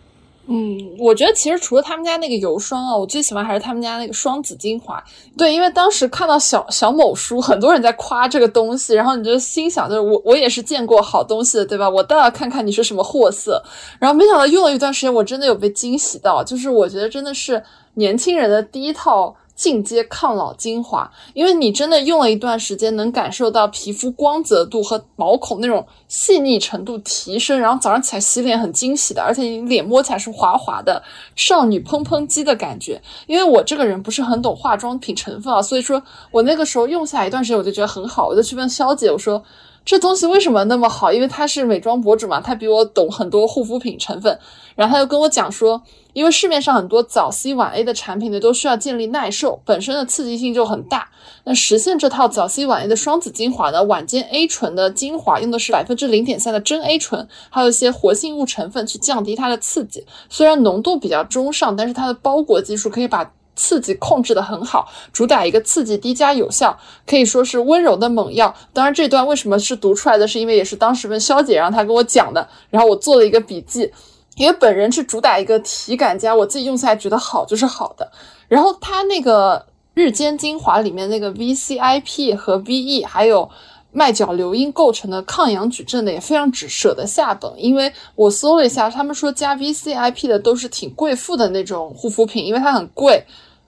[0.48, 5.04] 嗯，我觉得其实除了他们家那个油霜啊，我最喜欢还是他们家那个双子精华。
[5.36, 11.90] 对，因为当时看到小小某书，很多人在夸这个东西，然后你就心想，就是我我也是见过好东西的，对吧？
[11.90, 13.62] 我倒要看看你是什么货色。
[14.00, 17.64] 然后没想到用了一段时间，我真的有被惊喜到，就是我觉得真的是
[17.96, 19.36] 年轻人的第一套。
[19.56, 31.02] 进阶抗老精华，因为你真的用了一段时间，能感受到皮肤光泽度和毛孔那种细腻程度提升，然后早上起来洗脸很惊喜的，而且你脸摸起来是滑滑的，
[31.38, 33.02] 少女砰砰肌的感觉。
[33.28, 39.42] 因为我这个人不是很懂化妆品成分啊，所以说我那个时候用下来一段时间，我就觉得很好，我就去问肖姐，我说
[39.86, 41.14] 这东西为什么那么好？
[41.14, 44.38] 因为她是美妆博主嘛，她比我懂很多护肤品成分，
[44.76, 45.82] 然后她就跟我讲说。
[46.16, 51.10] 因为市面上很多早 C 晚 A 的产品呢，都需要建立耐受，本身的刺激性就很大。
[51.44, 60.06] 那实现这套早 C 晚 A 的双子精华呢，晚间 A 醇的精华用的是百分之零点三的真 A 醇，还有一些活性物成分去降低它的刺激。
[60.30, 68.56] 虽然浓度比较中上，但是它的包裹技术可以把刺激控制的很好，主打一个刺激低加有效，可以说是温柔的猛药。
[68.72, 73.92] 当然，这段为什么是读出来的，是因为也是当时问肖姐让她跟我讲的，然后我做了一个笔记。
[74.36, 78.12] 因为本人是主打一个体感加，我自己用下来觉得好就是好的。
[78.48, 83.50] 然后它那个日间精华里面那个 VCIP 和 VE 还有
[83.92, 87.52] 麦角硫因构成的抗氧矩阵的也非常只舍得下本。
[87.58, 93.24] 因为我搜了一下，他们说加 VCIP 的都是挺贵妇的那种护肤品，因为它很贵。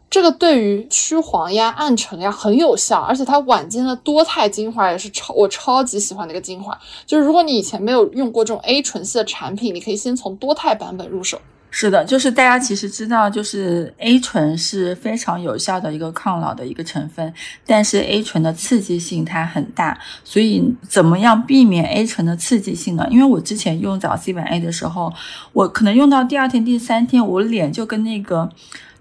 [0.09, 6.75] 这个对于去黄呀、暗沉呀很有效，而且它晚间的多肽精华也是超我超级喜欢的一个精华。
[7.05, 11.39] 就是如果你以前没有用过这种 A 醇系的产品，你可以先从多肽版本入手。
[11.69, 17.31] 是的，就是大家其实知道，就是 A 醇是非常有效的一个抗老的一个成分，
[17.65, 23.05] 但是 A 醇的刺激性它很大，所以怎么样避免 A 醇的刺激性呢？
[23.11, 25.13] 因为我之前用早 C 晚 A 的时候，
[25.51, 28.49] 我可能用到第二天、第三天，我脸就跟那个。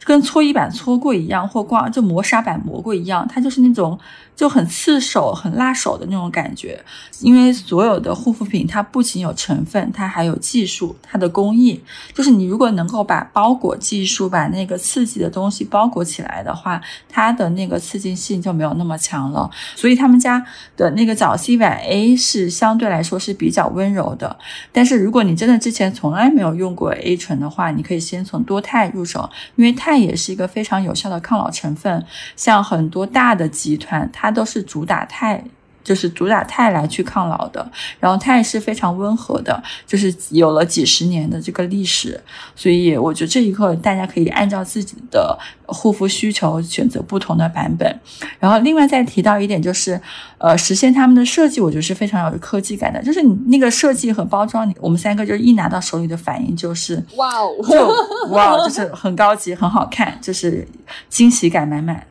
[0.06, 3.98] 跟搓衣板搓过一样，或刮就磨砂板磨过一样，它就是那种。
[4.36, 6.78] 就很刺手、很辣手的那种感觉，
[7.20, 11.82] 因为所有的护肤品它不仅有成分，它还有技术，它的工艺。
[12.12, 19.50] 就是你如果能够把包裹技术把那个刺激的东西包裹起来的话，它的那个刺激性就没有那么强了。
[19.74, 20.44] 所以他们家
[20.76, 24.36] 的那个早 C 晚 A 是相对来说是比较温柔的。
[24.70, 32.04] 但是如果你真的之前从来没有用过 A 醇的话，你可以先从多肽入手，因为肽也是一个非常有效的抗老成分。
[32.36, 35.40] 像很多大的集团，它它都是主打肽，
[35.84, 37.64] 就是主打肽来去抗老的。
[38.00, 42.20] 然后肽是非常温和的，就是有了几十年的这个历史。
[42.56, 48.00] 所以我觉得这一刻大家可以按照自己的护肤需求选择不同的版本。
[48.40, 50.00] 然后另外再提到一点就是，
[50.38, 53.00] 呃，实现他们的设计，我觉得是非常有科技感的。
[53.00, 60.66] 就是你那个设计和包装，我们三个就一拿到手里的反应就是哇哦，就哇，就是很高级，很好看，就是
[61.08, 62.04] 惊喜感满满。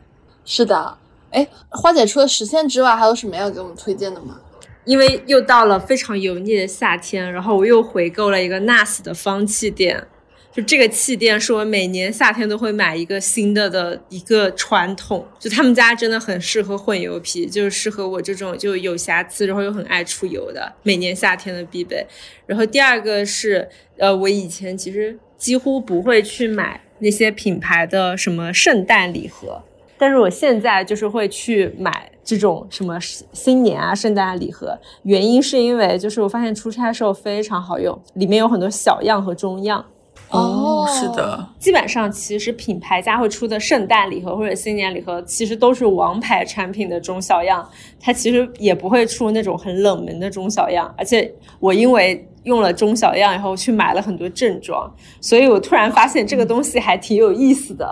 [0.46, 0.96] 是的。
[1.36, 4.40] 哎，花姐除了实现之外，还有什么要给我们推荐的吗？
[4.86, 10.02] 因为又到了非常油腻的夏天，然后我又回购了一个 NARS 的方气垫。
[10.50, 15.26] 就这个气垫是我每年夏天都会买一个新的的一个传统。
[15.38, 22.06] 就他们家真的很适合混油皮，就是适合我这种就有瑕疵，然后又很爱出油的，每年夏天的必备。
[22.46, 23.68] 然后第二个是，
[23.98, 29.62] 呃，我以前其实几乎不会去买那些品牌的什么圣诞礼盒。
[29.98, 32.98] 但是我现在就是会去买这种什么
[33.32, 39.84] 新年啊、圣诞礼盒，原因是因为就是我发现出差的时候非常好用，里面有很多小样和中样。
[40.30, 47.64] 哦，是的，基本上其实品牌家会出的圣诞礼盒或者新年礼盒，其实都是王牌产品的中小样，
[48.00, 50.92] 它其实也不会出那种很冷门的中小样。
[50.98, 57.88] 而且我因为用了中小样以后去买了很多正装，所以我突然发现这个东西还挺有意思的，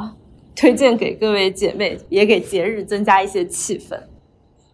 [0.54, 3.98] 推荐给各位姐妹，也给节日增加一些气氛。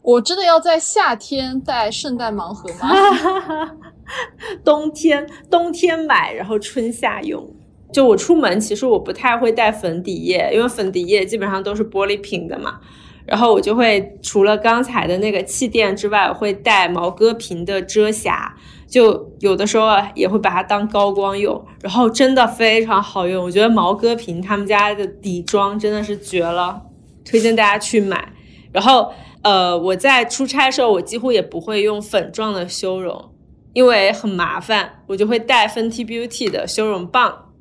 [0.02, 3.76] 我真的要在夏天带圣诞盲盒吗？
[4.64, 7.48] 冬天冬天买，然后春夏用。
[7.92, 12.80] 就我出门，其实我不太会带粉底液，因为粉底液基本上都是玻璃瓶的嘛。
[13.26, 18.56] 然后我就会除了刚才的那个气垫之外，我会带毛戈平的遮瑕，
[18.90, 21.64] 就有的时候也会把它当高光用。
[21.80, 26.82] 然后真的非常好用，我觉得毛戈平他们家的底妆真的是绝了，
[27.24, 28.32] 推荐大家去买。
[28.72, 29.10] 然后
[29.42, 33.30] 呃，我在出差的时候，我几乎也不会用粉状的修容。
[33.72, 37.52] 因为很麻烦，我就会带 Fenty Beauty 的修容棒，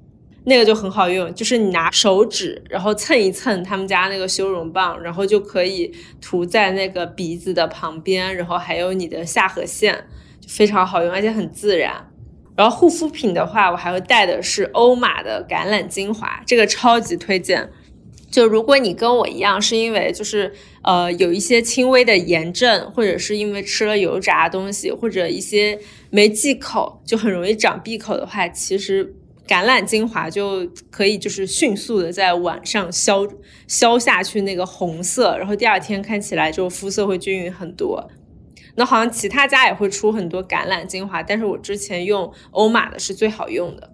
[0.46, 10.08] 那个就很好用，就是你拿手指，然后蹭一蹭他们家那个修容棒，然后就可以涂在那个鼻子的旁边，然后还有你的下颌线，
[10.50, 12.08] 非常好用，而且很自然。
[12.58, 17.70] 然后护肤品的话，我还会带的是欧玛的橄榄精华，这个超级推荐。
[18.30, 20.52] 就如果你跟我一样，是因为就是
[20.84, 25.80] 呃有一些轻微的炎症，或者是因为吃了油炸东西，或者一些
[26.10, 29.16] 没忌口，就很容易长闭口的话，其实
[29.48, 33.28] 橄榄精华就可以就是迅速的在晚上消
[33.68, 38.10] 消下去那个红色，然后第二天看起来就肤色会均匀很多。
[38.76, 43.92] 那好像其他家也会出很多橄榄精华，但是我之前用欧玛的是最好用的。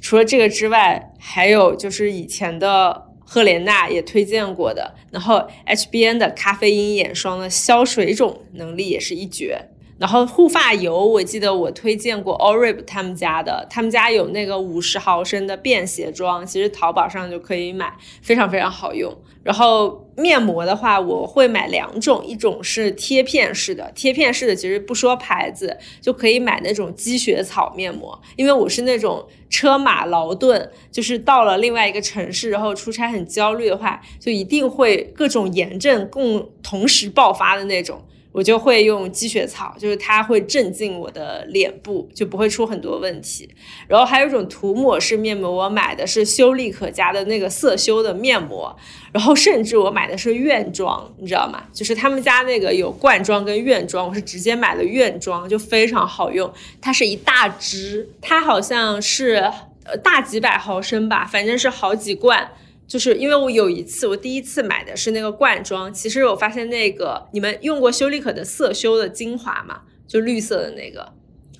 [0.00, 3.06] 除了这个之外，还有就是以前的。
[3.32, 9.68] 赫莲娜也推荐过的，然后 HBN 的咖啡因眼霜的消水肿能力也是一绝。
[10.00, 19.16] 然后护发油，我记得我推荐过 Orib 他们家的，他们家有那个五十毫升的便携装，其实淘宝上就可以买，非常非常好用。
[19.44, 38.04] 然后面膜的话，我会买两种，一种是贴片式的，贴片式的其实不说牌子就可以买那种积雪草面膜，因为我是那种车马劳顿，就是到了另外一个城市，然后出差很焦虑的话，就一定会各种炎症共同时爆发的那种。
[38.32, 43.48] 我就会用积雪草，就是它会镇静我的脸部，就不会出很多问题。
[43.88, 48.76] 然后还有一种涂抹式面膜，我买的是修丽可家的那个色修的面膜。
[49.12, 51.64] 然后甚至我买的是院装，你知道吗？
[51.72, 56.48] 就是他们家那个有罐装跟院装，我是直接买的院装，就非常好用。
[56.80, 59.50] 它是一大支，它好像是
[59.84, 62.48] 呃大几百毫升吧，反正是好几罐。
[62.90, 65.94] 就是因为我有一次，我第一次买的是那个罐装。
[65.94, 69.82] 其实我发现那个你们用过修丽可的色修的精华吗？
[70.08, 71.12] 就绿色的那个，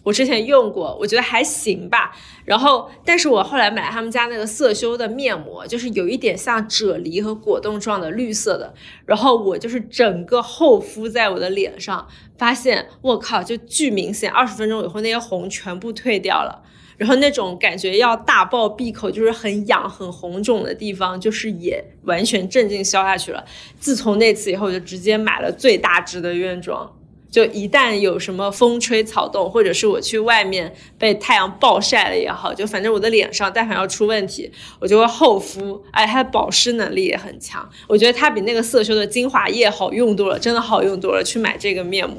[0.02, 2.10] 我之前用过，我觉得还行吧。
[2.44, 8.74] 然后，但是我后来买他们家那个色修的面膜，就是有一点像啫喱和果冻状的绿色的。
[9.06, 16.64] 然后我就是整个厚敷在我的脸上，发现我靠，就巨明显，二十分钟以后那些红全部退掉了。
[17.00, 23.42] 然后那种感觉要大爆闭口，就是很痒、很红肿的地方，就是也完全镇静消下去了。
[23.78, 26.94] 自从那次以后，我就直接买了最大支的院装。
[27.30, 35.82] 就一旦有什么风吹草动，或者是我去外面被太阳暴晒了也好，就反正我的脸上但凡要出问题，我就会厚敷。
[35.92, 41.24] 哎，它的保湿能力也很强，我觉得它比那个色修的精华液好用多了，真的好用多了。
[41.24, 42.18] 去买这个面膜，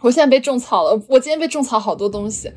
[0.00, 1.02] 我现在被种草了。
[1.08, 2.50] 我今天被种草好多东西。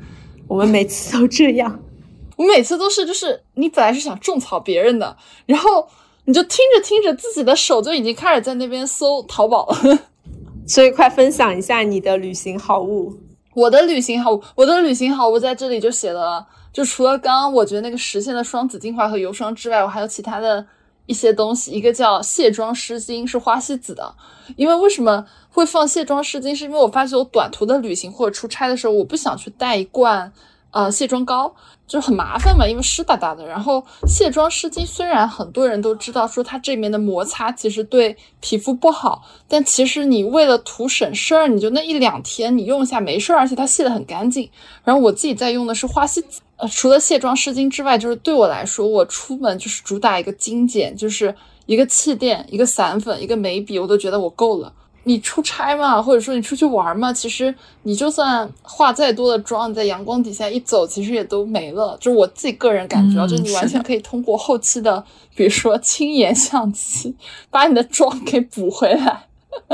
[0.48, 1.80] 我们每次都这样，
[2.36, 5.16] 我每次都是就是你本来是想种草别人的，
[5.46, 5.88] 然后
[6.24, 9.98] 你就听着听着自己的手就已经开始在那边搜淘宝了，
[10.66, 13.12] 所以快分享一下你的旅行好物。
[13.54, 20.66] 我的旅行好物，我的旅行好物在这里就写了，就除了刚刚我觉得那个实现的双子精华和油霜之外，我还有其他的
[21.06, 24.14] 一些东西，一个叫卸妆湿巾，是花西子的，
[24.56, 25.24] 因为为什么？
[25.56, 30.30] 会放卸妆湿巾，是因为我发现我短途的旅行或者出差的时候，我不想去带一罐
[30.70, 31.50] 呃卸妆膏，
[31.86, 33.46] 就很麻烦嘛，因为湿哒哒的。
[33.46, 44.50] 然后卸妆湿巾虽然很多人都知道说它这里面的摩擦其实对皮肤不好，但其实你为了图省事儿，你就那一两天你用一下没事儿，而且它卸的很干净。
[44.84, 51.34] 然后我自己在用的是花西子，呃，除了卸妆湿巾之外，就是对我来说，我出门就是主打一个精简，就是
[51.64, 54.70] 一个气垫、一个散粉、一个眉笔，我都觉得我够了。
[55.08, 57.54] 你出差嘛，或者说你出去玩嘛，其实
[57.84, 61.96] 你就算化再多的妆，在阳光底下一走，其实也都没了。
[62.00, 65.04] 就我自己个人感觉，就你完全可以通过后期的，
[65.36, 67.14] 比如说轻颜相机，
[67.50, 69.28] 把你的妆给补回来。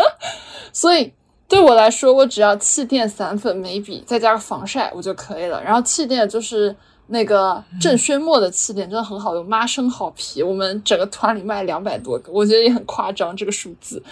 [0.70, 1.10] 所以
[1.48, 5.64] 对我来说，我只要气垫、散粉、眉笔，再加个防晒，我就可以了。
[5.64, 6.76] 然后气垫就是
[7.06, 14.02] 那个郑轩墨的气垫真的很好用，妈生好皮，我们整个团里卖两百多个，我觉得也很夸张这个数字。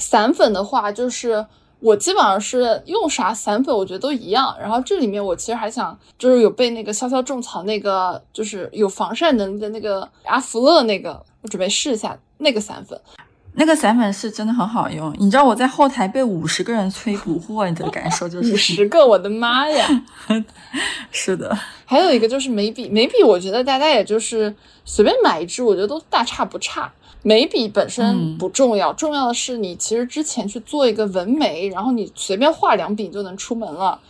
[0.00, 1.46] 散粉的话，就是
[1.78, 4.56] 我基本上是用啥散粉，我觉得都一样。
[4.58, 13.00] 然后这里面我其实还想，就是有被那个潇潇种草那个，就是有防晒能力的那个阿芙乐那个，我准备试一下那个散粉。
[13.54, 19.86] 那个散粉是真的很好用，你知道我在后台被五十个人催补货，你的感受就是五十个，我的妈呀！
[21.10, 26.90] 是的，还有一个就是眉笔，眉笔我觉得大家也就是随便买一支，我觉得都大差不差。
[27.22, 34.00] 眉笔本身不重要，重要的是你其实之前去做一个纹眉，然后你随便画两笔就能出门了，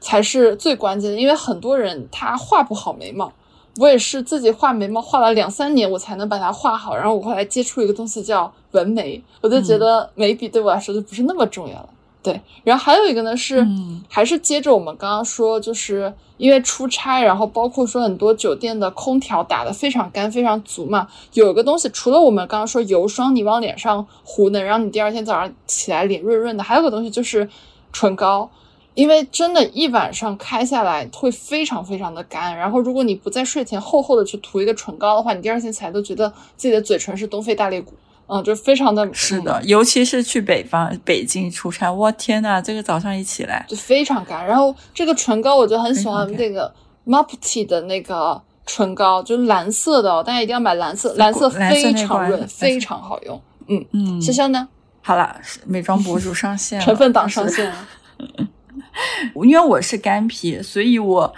[0.00, 1.20] 才是最关键的。
[1.20, 3.30] 因为很多人他画不好眉毛，
[3.78, 6.96] 我也是自己画眉毛画了两三年，我才能把它画好。
[6.96, 11.88] 然后我后来接触一个东西叫纹眉，我就觉得眉笔对我来说就不是那么重要了。
[12.22, 13.64] 对，然后还有一个呢是，
[14.08, 21.06] 还是接着我们刚刚说，就是因为出差，然后包括说很多酒店的空调打得非常干、非常足嘛。
[21.34, 27.48] 有一个东西，除了我们刚刚说油霜，你往脸上糊能让你第二天早上起来脸润润的，还有个东西就是
[27.92, 28.50] 唇膏，
[28.96, 32.56] 因为真的，一晚上开下来会非常非常的干。
[32.56, 37.94] 然后如果你不在睡前厚厚的去涂一个唇膏的话，你第二天起来都觉得自己的嘴唇是东非大裂谷。
[38.28, 44.44] 嗯，就非常的是的，尤其是去北方北京出差，我天呐，这个早上一起来就非常干。
[44.44, 46.74] 然后这个唇膏我就很喜欢那个
[47.06, 53.40] Mupti 的那个唇膏，就是蓝色的，大家一定要买蓝色，蓝色非常润，非常好用。
[53.68, 54.66] 嗯嗯，潇潇呢？
[55.02, 57.72] 好了，美妆博主上线， 成分党上线。
[59.44, 61.34] 因为我是干皮，所以我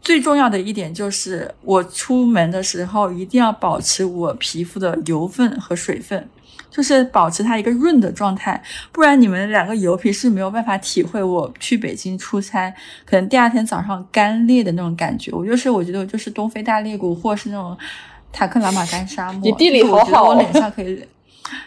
[0.00, 6.28] 最重要的一点就是，我出门的时候一定要保持我皮肤的油分和水分，
[6.70, 8.62] 就是保持它一个润的状态。
[8.92, 12.72] 不然你们两个油皮是没有办法体会我去北京出差，
[13.04, 15.30] 可能第二天早上干裂的那种感觉。
[15.32, 17.76] 我就是我觉得我就是东非大裂谷，或是那种
[18.32, 19.42] 塔克拉玛干沙漠。
[19.42, 21.04] 你地理好好，我脸上可以。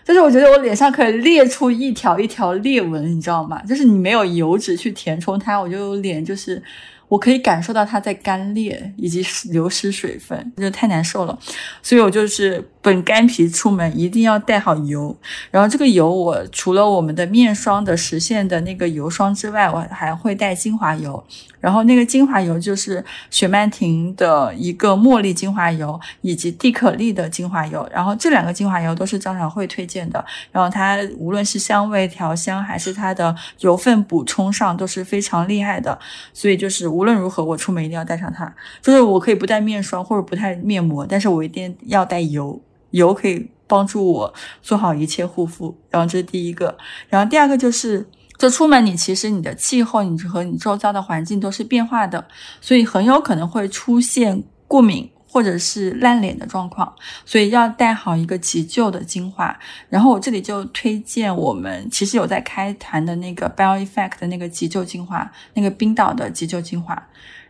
[0.04, 3.62] 就是我觉得我脸上可以裂出一条一条裂纹，你知道吗？
[3.64, 6.62] 就是你没有油脂去填充它，我就脸就是
[7.08, 11.38] 我可以感受到它在干裂以及流失水分，就太难受了。
[11.82, 15.16] 所以我就是本干皮出门一定要带好油，
[15.52, 21.24] 然后这个油我除了我们的面霜的实现的那个油霜之外，我还会带精华油。
[21.60, 27.88] 然后那个精华油就是雪曼婷的一个茉莉精华油，以及蒂可丽的精华油。
[27.94, 30.26] 然后这两个精华油都是张小慧推荐的。
[30.52, 36.00] 然后它无论是香味调香，还是它的油分补充上都是非常厉害的。
[36.34, 38.52] 所以就是无论如何，我出门一定要带上它。
[38.82, 42.60] 就是我可以不带面霜或者不带面膜，但是我一定要带油，
[42.92, 45.78] 油可以帮助我做好一切护肤。
[45.90, 46.78] 然后这是第一个。
[47.10, 48.08] 然后第二个就是。
[48.38, 52.28] 就出门，你其实你的气候，你和你周遭的环境都是变化的，
[52.60, 56.92] 所以很有可能会出现过敏或者是烂脸的状况，
[57.24, 59.56] 所以要带好一个急救的精华。
[59.90, 67.00] 然后我这里就推荐我们其实有在开团的那个 Bio Effect 的那个急救精华，那个冰岛的急救精华。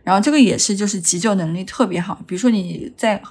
[0.02, 3.22] 然后这个也是就是急救能力特别好，比如说你在。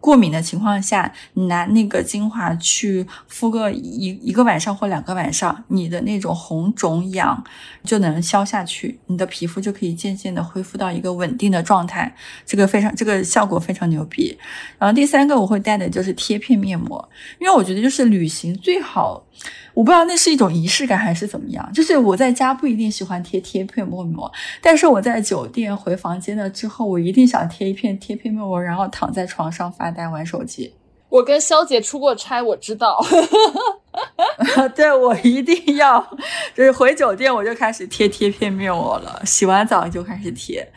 [0.00, 7.42] 过敏的情况下，你拿那个精华去敷个一一个晚上或两个晚上，你的那种红肿痒
[7.84, 12.14] 就能消下去，你的皮肤就可以渐渐的恢复到一个稳定的状态。
[12.46, 14.38] 这个非常，这个效果非常牛逼。
[14.78, 17.08] 然后第三个我会带的就是贴片面膜，
[17.40, 19.24] 因为我觉得就是旅行最好。
[19.72, 24.28] 我不知道那是一种仪式感还是怎么样，就是我在家不一定喜欢贴贴片面膜，
[24.60, 30.74] 但是我在酒店回房间了之后，我一定想贴一片贴片面膜，然后躺在床上发呆玩手机。
[31.08, 32.98] 我跟肖姐出过差，我知道。
[34.76, 36.00] 对我一定要，
[36.54, 40.70] 就是回酒店我就开始贴贴片面膜了，洗完澡就开始贴。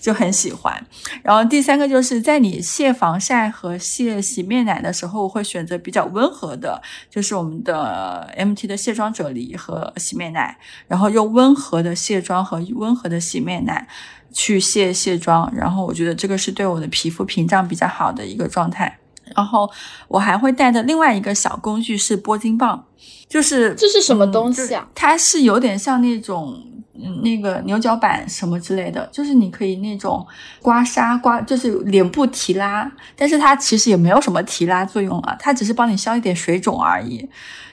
[0.00, 0.80] 就很喜欢，
[1.24, 10.56] 然后第三个就是在你卸防晒和卸洗面奶的时候，我会选择比较温和的，就是我们的 MT 的卸妆啫喱和洗面奶，
[10.86, 13.88] 然后用温和的卸妆和温和的洗面奶
[14.32, 18.98] 去卸卸妆，然后我觉得这个是对我的皮肤屏障比较好的一个状态。
[19.34, 19.70] 然后
[20.08, 22.84] 我还会带的另外一个小工具是拨筋棒，
[23.28, 24.88] 就是这是什么东西啊？
[24.94, 26.62] 它是有点像那种。
[27.00, 30.26] 嗯，那个牛角板什么之类的，就是你可以那种
[30.60, 37.28] 刮痧刮，就是脸部提拉，但是它其实也没有什么提拉作用啊，它只是帮你消一点水肿而已。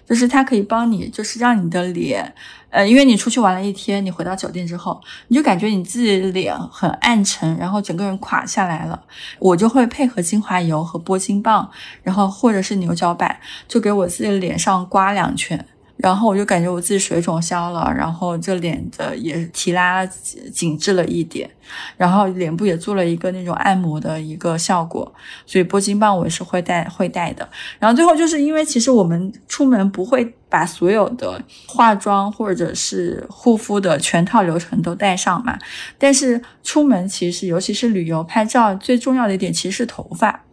[0.08, 2.36] 就是它可以帮你，就是让你的脸，
[2.76, 9.02] 呃，因为你出去玩了一天，你回到酒店之后，你就感觉你自己的脸很暗沉，然后整个人垮下来了。
[9.40, 11.72] 我就会配合精华油和拨筋棒，
[12.04, 15.66] 然后或者是牛角板，就给我自己的脸上刮两圈。
[15.98, 21.50] 然后我就感觉我自己水肿消了，然后这脸的也提拉紧致了一点，
[21.96, 25.14] 然后脸部也做了一个那种按摩的一个效果，
[25.46, 27.48] 所以拨筋棒我也是会带会带的。
[27.80, 35.58] 然后最后就是因为其实我们出门不会把所有的化妆或者是护肤的全套流程都带上嘛，
[35.98, 40.45] 但是出门其实尤其是旅游拍照最重要的一点其实是头发。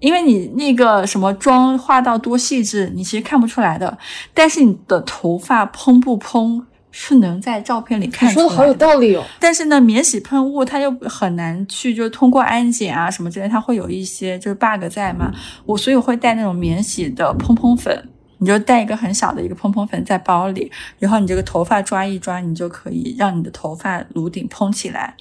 [0.00, 3.98] 因为你那个什么妆化到多细致，你其实看不出来的。
[4.32, 8.42] 但是你的头发蓬不蓬是能在照片里看出来。
[8.42, 9.24] 说的好有道理哦。
[9.40, 15.32] 但是呢，免洗喷雾它又很难去，就是通过安检啊什么之类，它会有一些就是 bug 在嘛。
[15.66, 25.14] 我所以会带那种免洗的蓬蓬粉，你就带一个很小的一个蓬蓬粉在包里，然后你这个头发抓一抓，你就可以让你的头发颅顶蓬起来。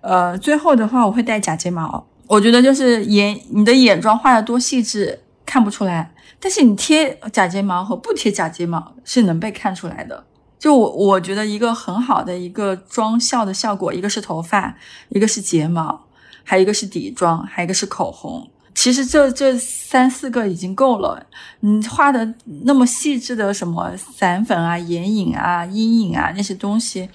[0.00, 2.06] 呃，最后的话我会带假睫毛。
[2.28, 10.24] 我觉得就是眼，你的眼妆画的多细致看不出来，但是你贴假睫毛和不贴假睫毛是能被看出来的。
[10.58, 14.76] 就我我觉得一个很好的一个妆效的效果，一个是头发，
[15.10, 16.06] 一个是睫毛，
[16.42, 18.50] 还有一个是底妆，还有一个是口红。
[18.74, 21.24] 其实这这三四个已经够了。
[21.60, 27.08] 你画的那么细致的什么散粉啊、眼影啊、阴影啊那些东西。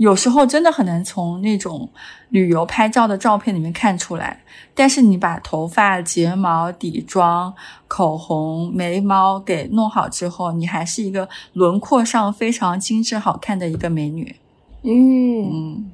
[0.00, 1.86] 有时候真的很难从那种
[2.30, 4.42] 旅游拍照的照片里面看出来，
[4.74, 7.54] 但是你把头发、睫毛、底妆、
[7.86, 14.36] 口红、眉毛给弄好之后，你还是一个轮廓上非常精致好看的一个美女。
[14.84, 15.90] 嗯嗯，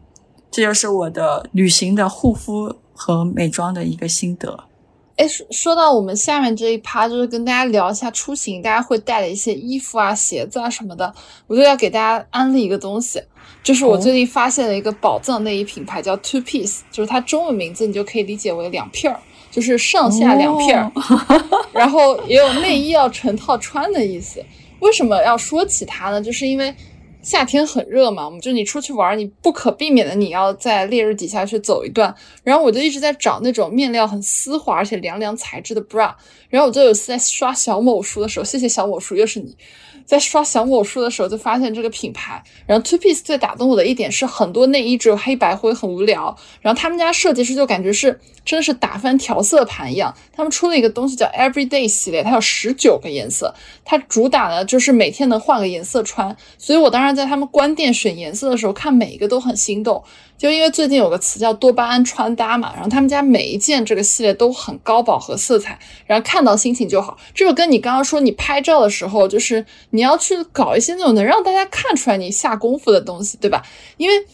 [0.53, 4.65] 这就是我的旅行的护肤和美妆的一个心得。
[5.17, 11.13] 哎，说说到我们下面这一趴，就是跟大家聊一下出行，大家会带的一些衣服啊、鞋子啊什么的，
[11.49, 13.21] 我就要给大家安利一个东西。
[13.63, 19.21] 就是我最近发现了一个宝藏内衣品牌，叫 Two Piece，就是它中文名字你就可以理解为两片儿，
[19.51, 20.93] 就是上下两片儿，
[21.73, 24.45] 然后也有内衣要成套穿的意思。
[24.81, 26.21] 为什么要说起它呢？
[26.21, 26.73] 就是因为
[27.23, 32.15] 夏天很热嘛，我们就你出去玩，你不可避免的你要在烈日底下去走一段。
[32.45, 36.15] 然后我就一直在找那种面料很丝滑而且凉凉材质的 bra。
[36.49, 39.57] 然后我就有次在刷小某书的时候，谢谢小某书，又是你。
[40.07, 42.43] 在刷小某书的时候，就发现这个品牌。
[42.65, 46.35] 然后 Two Piece 最打动我的一点是，很多内衣只有黑白灰，很无聊。
[46.63, 50.15] 然后他们家设计师就感觉是真的是打翻调色盘一样。
[50.33, 53.53] 他们出了一个东西叫 Everyday 系列，它有十九个颜色，
[53.85, 56.37] 它主打的就是每天能换个颜色穿。
[56.57, 60.05] 所以我当时在他们关店选颜色的时候，看每一个都很心动。
[60.39, 67.17] 就因为最近有个词叫多巴胺穿搭嘛，然后他们家每一件这个系列都很高饱和色彩，然后看到心情就好。
[67.35, 73.63] 这个跟你刚刚说你拍照的时候，就是你要去搞一些那种能让大家看出来你下功夫的东西，对吧？
[73.97, 74.27] 因为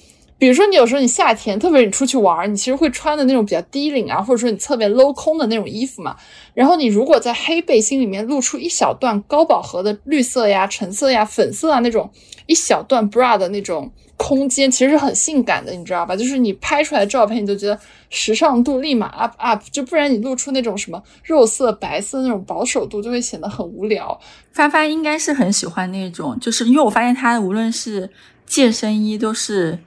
[0.42, 6.16] 比如说你有时候你夏天，特别你出去玩，你其实会穿的那种比较低领啊，或者说你侧面镂空的那种衣服嘛。
[6.52, 12.10] 然后你如果在黑背心里面露出一小段高饱和的绿色呀、橙色呀、粉色啊那种
[12.46, 13.92] 一小段 bra 的那种。
[14.16, 16.14] 空间其实是很性感的，你知道吧？
[16.14, 17.76] 就是你拍出来的照片，你就觉得
[18.08, 24.20] 时尚度立马 up up，就不然你露出那种什么肉色、白色那种保守度，就会显得很无聊。
[24.52, 28.10] 发发应该是很喜欢那种，就是因为我发现他无论是
[28.46, 29.80] 健身衣都是，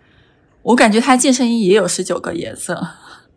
[0.65, 2.87] 我感觉他健身衣也有十九个颜色。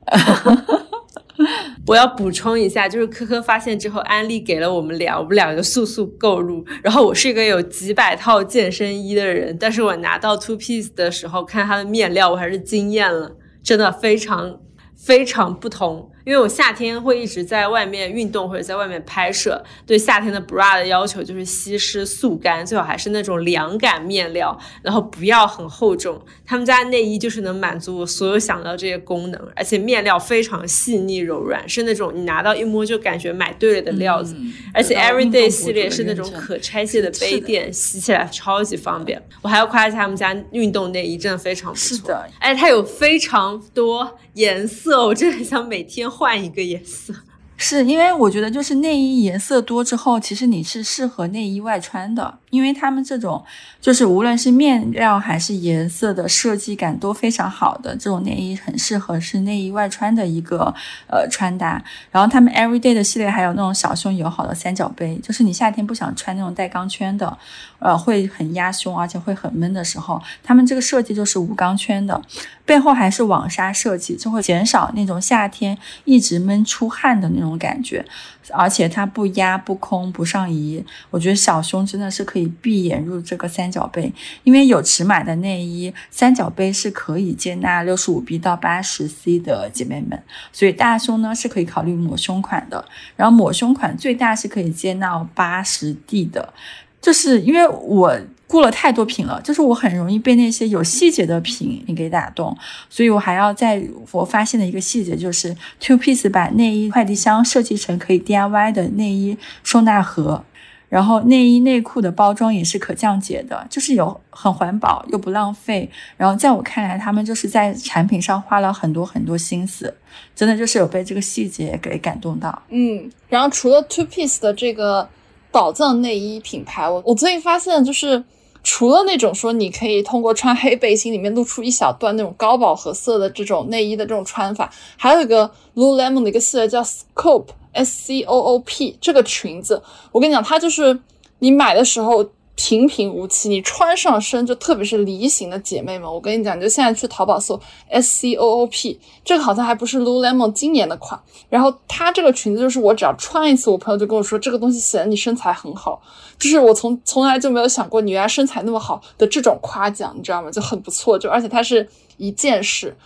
[1.86, 6.64] 我要补充一下，就是科科发现之后，安利给了我们俩，我们两个速速购入。
[6.82, 14.60] 然后我是一个有几百套健身衣的人，但是我拿到 Two Piece 的时候，看它的面料，我还是惊艳了，真的非常
[14.96, 16.10] 非常不同。
[16.28, 26.20] 因为我夏天会一直在外面运动或者在外面拍摄，对夏天的 bra 的要求就是吸湿速干，最好还是那种凉感面料，然后不要很厚重。
[26.44, 34.36] 他们家内衣就是能满足我所有想到这些功能，而且面料非常细腻柔软，是那种你拿到一摸就感觉买对了的料子。
[34.74, 39.18] 而且 Everyday 系列是那种可拆卸的杯垫，洗起来超级方便。
[39.40, 41.96] 我还要夸一下他们家运动内衣，真的非常不错。
[41.96, 46.08] 是的，而且它有非常多颜色，我真的很想每天。
[46.08, 47.12] 换一个颜色，
[47.56, 53.44] 是因为我觉得就是内衣颜色多之后，其实你是适合内衣外穿的，因为他们这种
[53.80, 60.74] 就是无论是面料还是颜色的设计感都非常好的这种内衣，很适合是内衣外穿的一个
[61.08, 61.82] 呃穿搭。
[62.10, 67.36] 然后他们 Everyday 的系列还有那种小胸友好的三角杯，就是你夏天不想穿那种带钢圈的，
[67.78, 72.20] 呃会很压胸而且会很闷的时候，他们这个设计就是无钢圈的。
[72.64, 78.04] 背后还是网纱设计，就会减少那种夏天一直闷出汗的那种感觉，
[78.52, 80.84] 而且它不压不空不上移。
[81.08, 84.12] 我觉得小胸真的是可以以闭眼入这个三角杯，
[84.44, 90.22] 因为有尺码的内衣，三角杯是可以接纳六十五 B 到八十 C 的姐妹们，
[90.52, 92.84] 所以大胸呢是可以考虑抹胸款的。
[93.16, 96.52] 然后抹胸款最大是可以接纳八十 D 的。
[97.00, 98.18] 就是因为我
[98.48, 102.56] 雇了太多品了，就是我很容易被那些有细节的品你给打动，
[102.90, 103.80] 所以我还要在
[104.10, 110.44] 我发现的一个细节就是 Two Piece 把内衣快递箱设计成可以 DIY 的内衣收纳盒。
[110.88, 115.90] 然后内衣内裤的包装也是可降解的，就是有很环保又不浪费。
[116.16, 119.94] 然后在我看来，他们就是在产品上花了很多很多心思，
[120.34, 122.62] 真的就是有被这个细节给感动到。
[122.68, 125.08] 嗯，然后除了 Two Piece 的这个
[125.50, 128.24] 宝藏内衣品牌，我我最近发现就是。
[128.64, 140.98] 除了那种说你可以通过穿黑背心里面露出一小段那种高饱和色的这种内衣的这种穿法，还有一个 Lululemon 的一个系列叫 Scope S C O O P 这个裙子，我跟你讲，它就是
[141.38, 142.28] 你买的时候。
[142.60, 147.54] 平平无奇，你穿上身就特别是梨形的姐妹们，我跟你讲，你就现在去淘宝搜
[147.88, 151.22] S C O O P，这个好像还不是 Lululemon 今年的款。
[151.48, 156.02] 然后它这个裙子就是我只要穿一次，我朋友就跟我说这个东西显得你身材很好，
[156.36, 160.50] 就是我从 从来就没有想过你原来身材那么好的这种夸奖，你知道吗？
[160.50, 162.96] 就很不错，就而且它是一件式，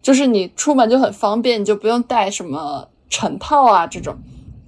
[0.00, 4.16] 就是你出门就很方便，你就不用带什么成套啊这种。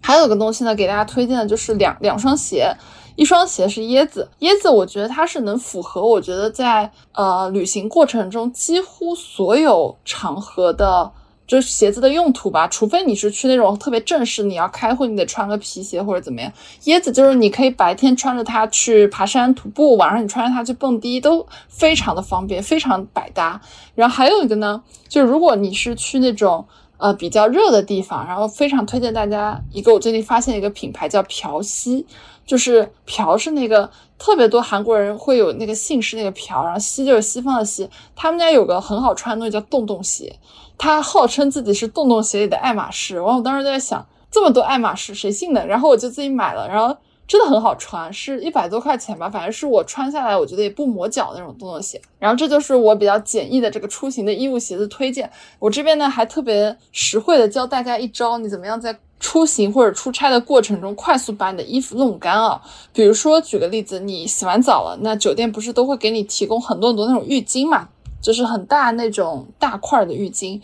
[0.00, 2.76] 还有个东西呢，给大家推荐的就是两两双鞋。
[3.16, 11.12] 一双鞋是椰子，椰子我觉得它是能符合我觉得在呃旅行过程中几乎所有场合的，
[11.46, 12.66] 就是鞋子的用途吧。
[12.66, 16.52] 除非你是去那种特别正式，你要开会，你得穿个皮鞋或者怎么样。
[16.86, 23.60] 椰子就是你可以白天穿着它去爬山徒步，晚上你穿着它去蹦迪都非常的方便，非常百搭。
[23.94, 26.66] 然后还有一个呢，就是如果你是去那种
[27.04, 32.06] 呃比较热的地方，然后非常推荐大家一个我最近发现一个品牌叫朴熙。
[32.46, 37.88] 就是朴是那个特别多韩国人会有那个姓氏那个朴，然后西就是西方的西。
[38.14, 40.38] 他们家有个很好穿的东西叫洞洞鞋，
[40.76, 43.16] 他号称自己是洞洞鞋里的爱马仕。
[43.16, 45.64] 然后我当时在想，这么多爱马仕谁信呢？
[45.66, 46.94] 然后我就自己买了，然后
[47.26, 52.00] 真的很好穿，是一百多块钱吧，反正是我穿下来我觉得也不磨脚那种洞洞鞋。
[52.18, 55.30] 然后这就是我比较简易的这个出行的衣物鞋子推荐。
[55.58, 58.98] 我这边呢还特别实惠的教大家一招，你怎么样在。
[59.20, 62.60] 出行或者出差的过程中，快速把你的衣服弄干啊！
[62.92, 67.88] 比如说，举个例子，你洗完澡了，那酒店不是都会给你提供很多很多那种浴巾嘛，
[68.20, 70.60] 就是很大那种大块的浴巾。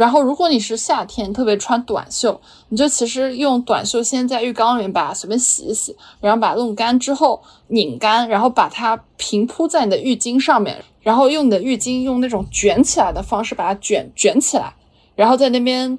[0.00, 2.40] 然后，如果你是夏天，特别穿短袖，
[2.70, 14.74] 你就其实用短袖先在浴缸里面把它随便洗一洗，然后把它弄干之后拧干，然后把它平铺在你的浴巾上面，然后用你的浴巾用那种卷起来的方式把它卷卷起来，
[15.14, 15.98] 然后在那边。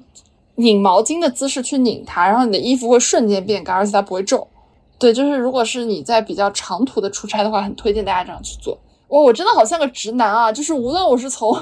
[0.56, 4.46] 拧毛巾的姿势去拧它，然后你的衣服会瞬间变干，而且它不会皱。
[4.98, 8.78] 对，就是如果是你在比较长途的出差的话，很推荐大家这样去做。
[9.08, 10.52] 哇，我真的好像个直男啊！
[10.52, 11.58] 就是无论我是从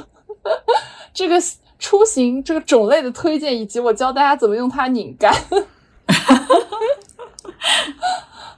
[1.14, 1.40] 这个
[1.80, 5.34] 出行这个种类的推荐，以及我教大家怎么用它拧干。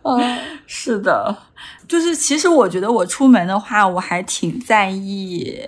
[0.02, 1.34] 嗯，是的。
[1.88, 5.60] 就是其实我觉得我出门的话，我还挺在意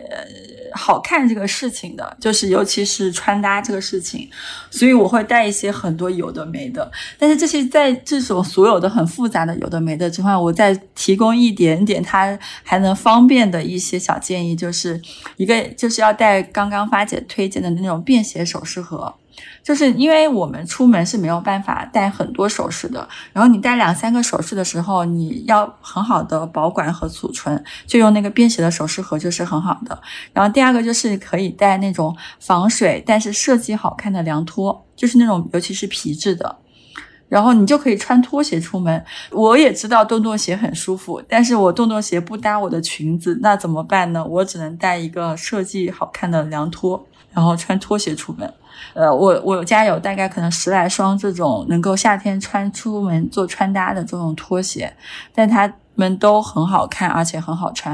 [0.74, 4.28] 好看这个事情的，就是尤其是穿搭这个事情，
[4.70, 6.90] 所以我会带一些很多有的没的。
[7.18, 15.00] 但是这些在这种所有的很复杂的有的没的之外，我再提供一点点它还能方便的一些小建议，就是
[15.36, 19.14] 一个就是要带刚刚发姐推荐的那种便携首饰盒。
[19.62, 29.98] 就是因为我们出门是没有办法带很多首饰的，然后你带两三个首饰的时候，你要很好的保管和储存，就用那个便携的首饰盒就是很好的。
[30.32, 36.56] 然后第二个就是可以带那种防水但是设计好看的凉拖，就是那种尤其是皮质的，
[37.28, 39.02] 然后你就可以穿拖鞋出门。
[39.30, 44.22] 我也知道洞洞鞋很舒服，但是我洞洞鞋不搭我的裙子，那怎么办呢？
[44.24, 48.52] 我只能带一个设计好看的凉拖，然后穿拖鞋出门。
[48.92, 54.92] 呃，我我家有大概可能十来双这种能够夏天穿出门做穿搭的这种拖鞋，
[55.34, 57.92] 但它们都很好看，而且很好穿。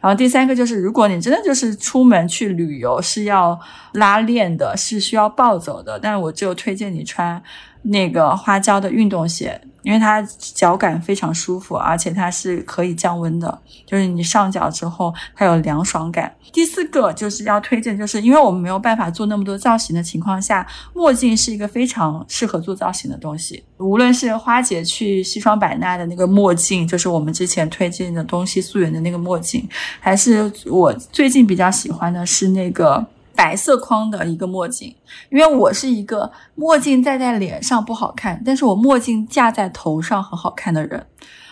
[0.00, 3.58] 然后第三个就是，如果你真的就是出门去旅游是要
[3.92, 7.42] 拉链的，是需要暴走的，但我就推荐你穿。
[7.82, 9.58] 那个花椒的运动鞋，
[9.88, 16.30] 因为它脚感非常舒服，而且它是可以降温的，就是你上脚之后它有凉爽感。
[16.52, 23.64] 第四个就是要推荐，就是因为我们没有办法做那么多造型的情况下，墨镜是一个非常适合做造型的东西。
[23.78, 29.66] 无论是花姐去西双版纳的那个墨镜，就是我们之前推荐的东西溯源的那个墨镜，
[30.00, 33.06] 还是我最近比较喜欢的是那个。
[33.38, 34.92] 白色框的一个墨镜，
[35.30, 41.06] 因为我是一个墨镜戴在脸上不好看，但是我墨镜架在头上很好看的人，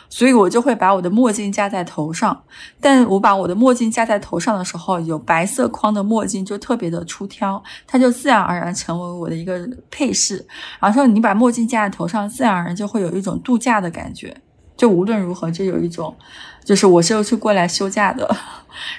[0.09, 2.43] 所以我就会把我的墨镜架在头上。
[2.81, 10.45] 但我把我的墨镜架在头上的时候，有白色框的墨镜就特别的出挑，它就自然而然成为我的一个配饰。
[10.81, 14.37] 然后你把墨镜架在头上，自然而然就会有一种度假的感觉。
[14.77, 16.15] 就无论如何，就有一种，
[16.67, 18.37] 就是我是是过来休假的。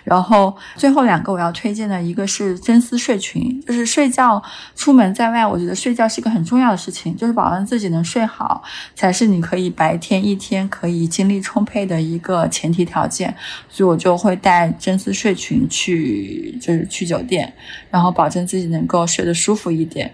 [0.04, 4.42] 然后最后两个我要推荐的一个是真丝睡裙，就是睡觉
[4.76, 8.64] 出门在外，我觉得睡觉是一个很重要的事情，就是保证自己能睡好，
[8.96, 13.32] 才是你可以白天一天可以精力充沛的一个前提条件。
[13.70, 17.54] 所以我就会带真丝睡裙去，就是去酒店，
[17.92, 20.12] 然后保证自己能够睡得舒服一点。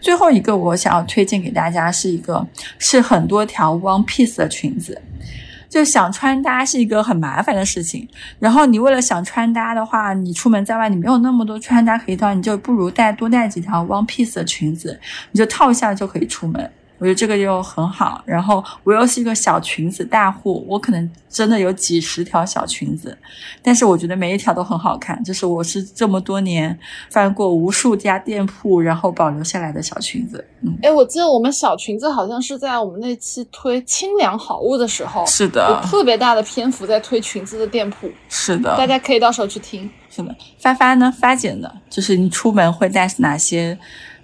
[0.00, 2.44] 最后一个我想要推荐给大家是一个
[2.80, 5.00] 是很多条 one piece 的裙子。
[5.74, 8.08] 就想穿搭是一个很麻烦的事情，
[8.38, 14.96] 然后你为了想穿搭的话，你出门在外你没有那么多穿搭可以穿，你就不如带多带几条 one piece 的裙子，
[15.32, 16.70] 你就套一下就可以出门。
[16.98, 23.16] 我觉得这个就很好，然后我又是一个小裙子大户，我可能真的有几十条小裙子，
[23.62, 26.78] 但是我觉得每一条都很好看，就是我是这么多年
[27.10, 30.44] 翻过无数家店铺，然后保留下来的小裙子。
[30.62, 39.90] 嗯，哎，我记得我们小裙子好像是在我们那期推清凉好物的时候，是的，有特别大的篇幅在推裙子的店铺，是的，大家可以到时候去听。
[40.08, 41.12] 是的，发发呢？
[41.18, 41.68] 发姐呢？
[41.90, 43.76] 就是你出门会带哪些？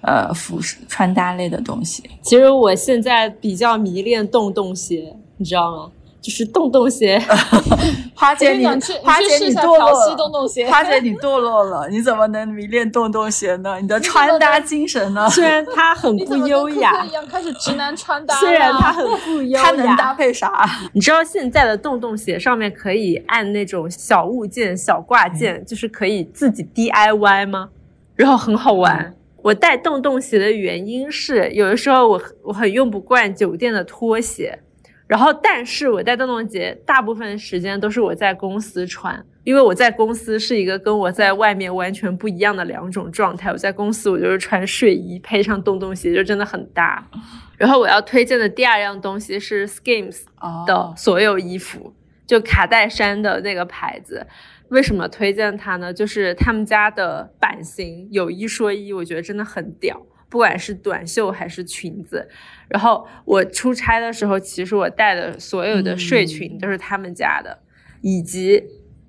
[0.03, 5.93] 呃，服饰穿搭类的东西，其实我现在比较迷恋洞洞鞋，你知道吗？
[6.23, 7.19] 就是洞洞鞋。
[8.15, 10.47] 花姐你，花姐你堕落了。
[10.47, 10.67] 鞋。
[10.71, 13.79] 花姐你堕落了，你怎么能迷恋洞洞鞋呢？
[13.81, 15.29] 你的穿搭精神呢？
[15.33, 18.35] 虽然它很不优雅，一样开始直男穿搭。
[18.41, 20.69] 虽然它很不优雅，它能搭配啥？
[20.93, 27.71] 你知道现在的洞洞鞋上面可以按那种小物件、小挂件，就是可以自己 DIY 吗？
[28.15, 29.15] 然后很好玩。
[29.43, 34.59] 我带洞洞鞋的原因是，有的时候我我很用不惯酒店的拖鞋，
[35.07, 43.51] 然后但是我带洞洞鞋大部分时间都是我在公司穿，因为我在公司是一个跟我在外面完全不一样的两种状态。
[43.51, 47.07] 我在公司我就是穿睡衣配上洞洞鞋就真的很搭。
[47.57, 50.23] 然后我要推荐的第二样东西是 Skims
[50.67, 51.93] 的所有衣服，
[52.31, 54.25] 就卡戴珊的那个牌子。
[54.69, 55.93] 为什么推荐它呢？
[55.93, 62.29] 就是他们家的版型有一说一，我觉得真的很屌，不管是短袖还是裙子。
[62.69, 67.59] 然后我出差的时候，其实我带的所有的睡裙都是他们家的，
[68.01, 68.63] 以及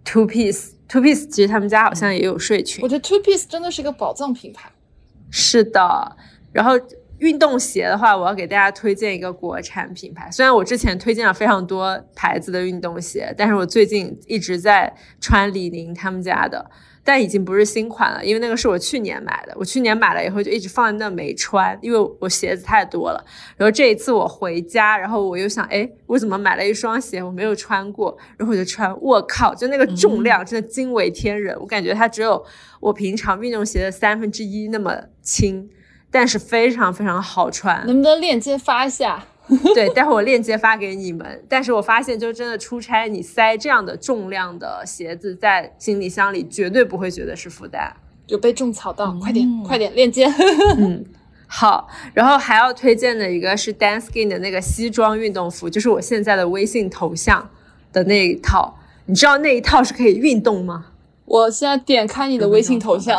[0.03, 0.71] Two Piece。
[0.89, 2.81] Two Piece 其实他们家好像也有睡裙。
[2.81, 4.71] 我觉得 Two Piece 真的是一个宝藏品牌。
[5.29, 6.17] 是的，
[6.51, 6.73] 然后。
[7.21, 10.27] 运动鞋的话，我要给大家推荐一个国产品牌。
[10.31, 16.71] 虽然我之前推荐了非常多牌子的运动鞋，但是我最近一直在穿李宁他们家的，
[17.03, 19.53] 但已经不是新款了，因为那个是我去年买的。
[19.55, 23.23] 我去年买了以后就一直放在那没穿，因为我鞋子太多了。
[23.55, 28.17] 然后这一次我回家，然后我又想，哎，我怎么买了一双鞋我没有穿过？
[28.35, 32.43] 然后我就穿，我靠，就那个重量真的惊为天人，我感觉它只有
[32.79, 35.69] 我平常运动鞋的三分之一那么轻。
[36.11, 39.25] 但是非常非常好穿，能不能链接发一下？
[39.73, 41.43] 对，待会儿我链接发给你们。
[41.49, 47.91] 但是我发现，就真的出差，你塞这样的重量的鞋子在行李箱里，绝对不会觉得是负担。
[48.27, 50.25] 有被种草到，快点，快点链接。
[50.77, 51.03] 嗯，
[51.47, 51.89] 好。
[52.13, 57.49] 然后还要推荐的一个是 Danskin 的那个西装运动服，就是我现在的微信头像
[57.91, 58.77] 的那一套。
[59.07, 60.85] 你知道那一套是可以运动吗？
[61.25, 63.17] 我现在点开你的微信头像。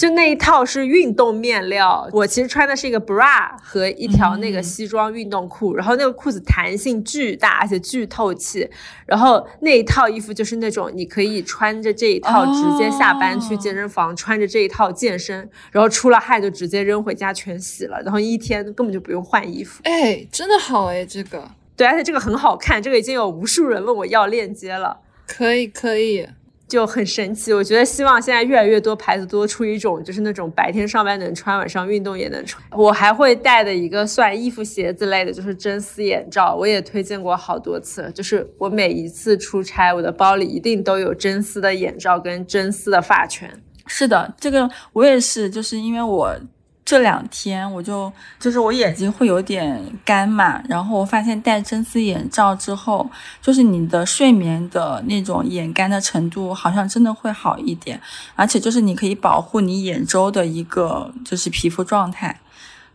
[0.00, 8.66] 就那一套是运动面料，我其实穿的是一个 bra 和一条那个西装运动裤，然后那个裤子弹性巨大，而且巨透气。
[9.04, 19.82] 然后那一套衣服就是那种你可以穿着这一套直接下班去健身房，穿着这一套健身，然后出了汗就直接扔回家全洗了，然后一天根本就不用换衣服。
[19.84, 21.46] 哎，真的好哎，这个
[21.76, 25.00] 对，而且这个很好看，这个已经有无数人问我要链接了。
[25.26, 26.26] 可以，可以。
[26.70, 32.62] 就很神奇，我觉得希望现在越来越多牌子多出一种，就是那种白天上班能穿，晚上运动也能穿。
[32.70, 38.08] 我还会带的一个算衣服、鞋子类的，就是真丝眼罩，我也推荐过好多次。
[38.14, 43.50] 就是我每一次出差，我的包里一定都有真丝的眼罩跟真丝的发圈。
[43.86, 46.36] 是的，这个我也是，就是因为我。
[46.90, 53.08] 这两天我就就是我眼睛会有点干嘛，然后我发现戴真丝眼罩之后，
[53.40, 58.00] 就是你的睡眠的那种眼干的程度好像真的会好一点，
[58.34, 62.40] 而且就是你可以保护你眼周的一个就是皮肤状态。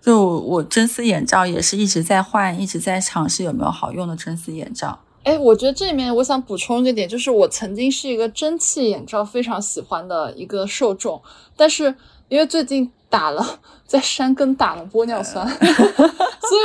[0.02, 5.00] 就我真丝眼罩也是一直在换，一直在尝试有没有好用的真丝眼罩。
[5.24, 11.22] 哎，我觉得这里面我想补充一个点，就是我曾经是一个蒸汽眼罩非常喜欢的一个受众，
[11.56, 11.96] 但是
[12.28, 12.92] 因为最近。
[13.10, 15.60] 打了， 在山根打了玻尿酸， 所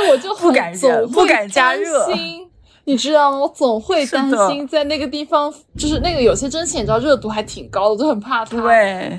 [0.03, 2.07] 以我就不敢总不敢加热，
[2.85, 3.39] 你知道吗？
[3.39, 8.59] 我总会担心在那个地方，就是那个有些针线，你知道热度还挺高的，就很怕它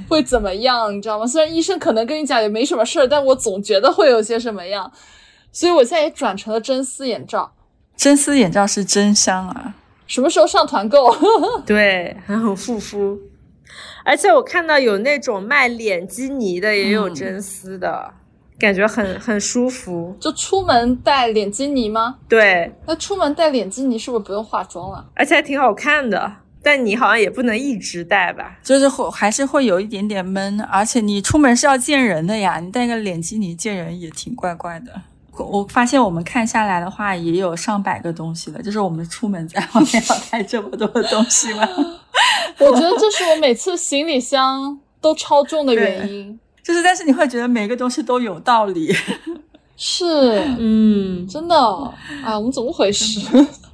[0.08, 1.26] 会怎么样，你知道吗？
[1.26, 4.90] 虽然医生可能跟你讲也没什么事儿，但我总觉得会有些什么样，
[5.52, 7.52] 所以我现在也转成了真丝眼罩。
[7.96, 9.74] 真丝眼罩是真香啊！
[10.08, 11.14] 什么时候上团购？
[11.64, 13.16] 对，还很护肤。
[14.04, 18.12] 而且我看到有那种卖脸基尼的，也有真丝的，
[18.58, 20.16] 感觉很很舒服。
[20.20, 22.18] 就出门带脸基尼吗？
[22.28, 25.06] 对，那出门带脸基尼是不是不用化妆了？
[25.14, 26.36] 而且还挺好看的。
[26.64, 28.56] 但你好像也不能一直戴吧？
[28.62, 35.02] 就是会还是会有一点点闷，而且你出门是要见人的呀，你戴个脸基尼见人也挺怪怪的。
[35.38, 41.66] 我发现我们看下来的话，也有上百个东西了，就是我们出门在外面要带这么多的东西吗？
[42.60, 46.38] 我觉得这是我每次行李箱都超重的原因。
[46.62, 48.94] 就是，但是你会觉得每个东西都有道理。
[49.76, 50.04] 是，
[50.58, 51.56] 嗯，真的
[52.22, 53.20] 啊，我们怎么回事？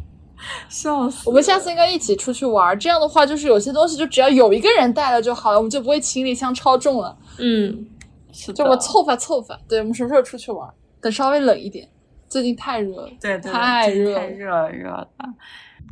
[0.71, 1.23] 笑死！
[1.27, 7.15] 我们下次应该一起出去玩，这样的话，就是有些东西就只要有一个人带了就好了，我们就不会行李箱超重了。
[7.39, 7.87] 嗯，
[8.33, 9.59] 是的就我凑吧凑吧。
[9.69, 10.67] 对，我们什么时候出去玩？
[11.09, 11.89] 等稍微冷一点，
[12.29, 15.09] 最近太热了，对对，太热太热热了。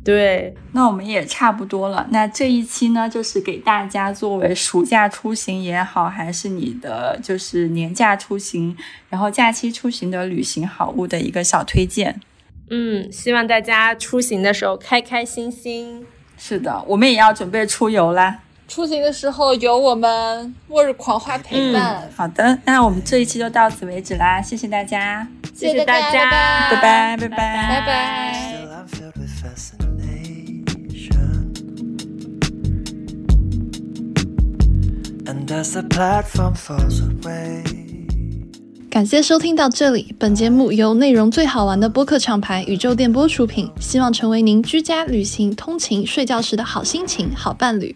[0.03, 2.05] 对，那我们也差不多了。
[2.11, 8.77] 那这一期呢，就是给大家作为暑假出行也好，还是你的就是年假出行，
[9.09, 12.21] 然后假期出行的旅行好物的一个小推荐。
[12.69, 16.05] 嗯，希望大家出行的时候开开心心。
[16.37, 18.41] 是的，我们也要准备出游啦。
[18.67, 22.03] 出行的时候有我们末日狂花陪伴。
[22.03, 28.53] 嗯、好的，那我们这一期就到此为止啦，谢谢大家，谢谢大家，拜拜，拜拜，拜拜。
[35.25, 37.63] And as the platform falls away.
[38.89, 47.95] 感谢收听到这里，本节目由内容最好玩的播客厂牌宇宙电波出品，希望成为您居家、旅行、通勤、睡觉时的好心情、好伴侣。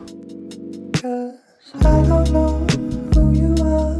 [1.75, 2.57] I don't know
[3.13, 3.97] who you are,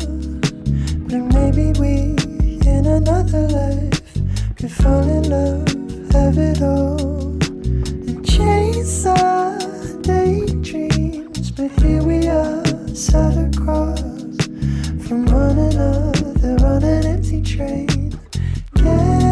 [1.07, 2.17] but maybe we
[2.67, 4.01] in another life
[4.57, 5.67] could fall in love,
[6.11, 9.57] have it all, and chase our
[10.01, 11.51] daydreams.
[11.51, 14.01] But here we are, sat across
[15.07, 18.19] from one another on an empty train.
[18.75, 19.30] Yeah.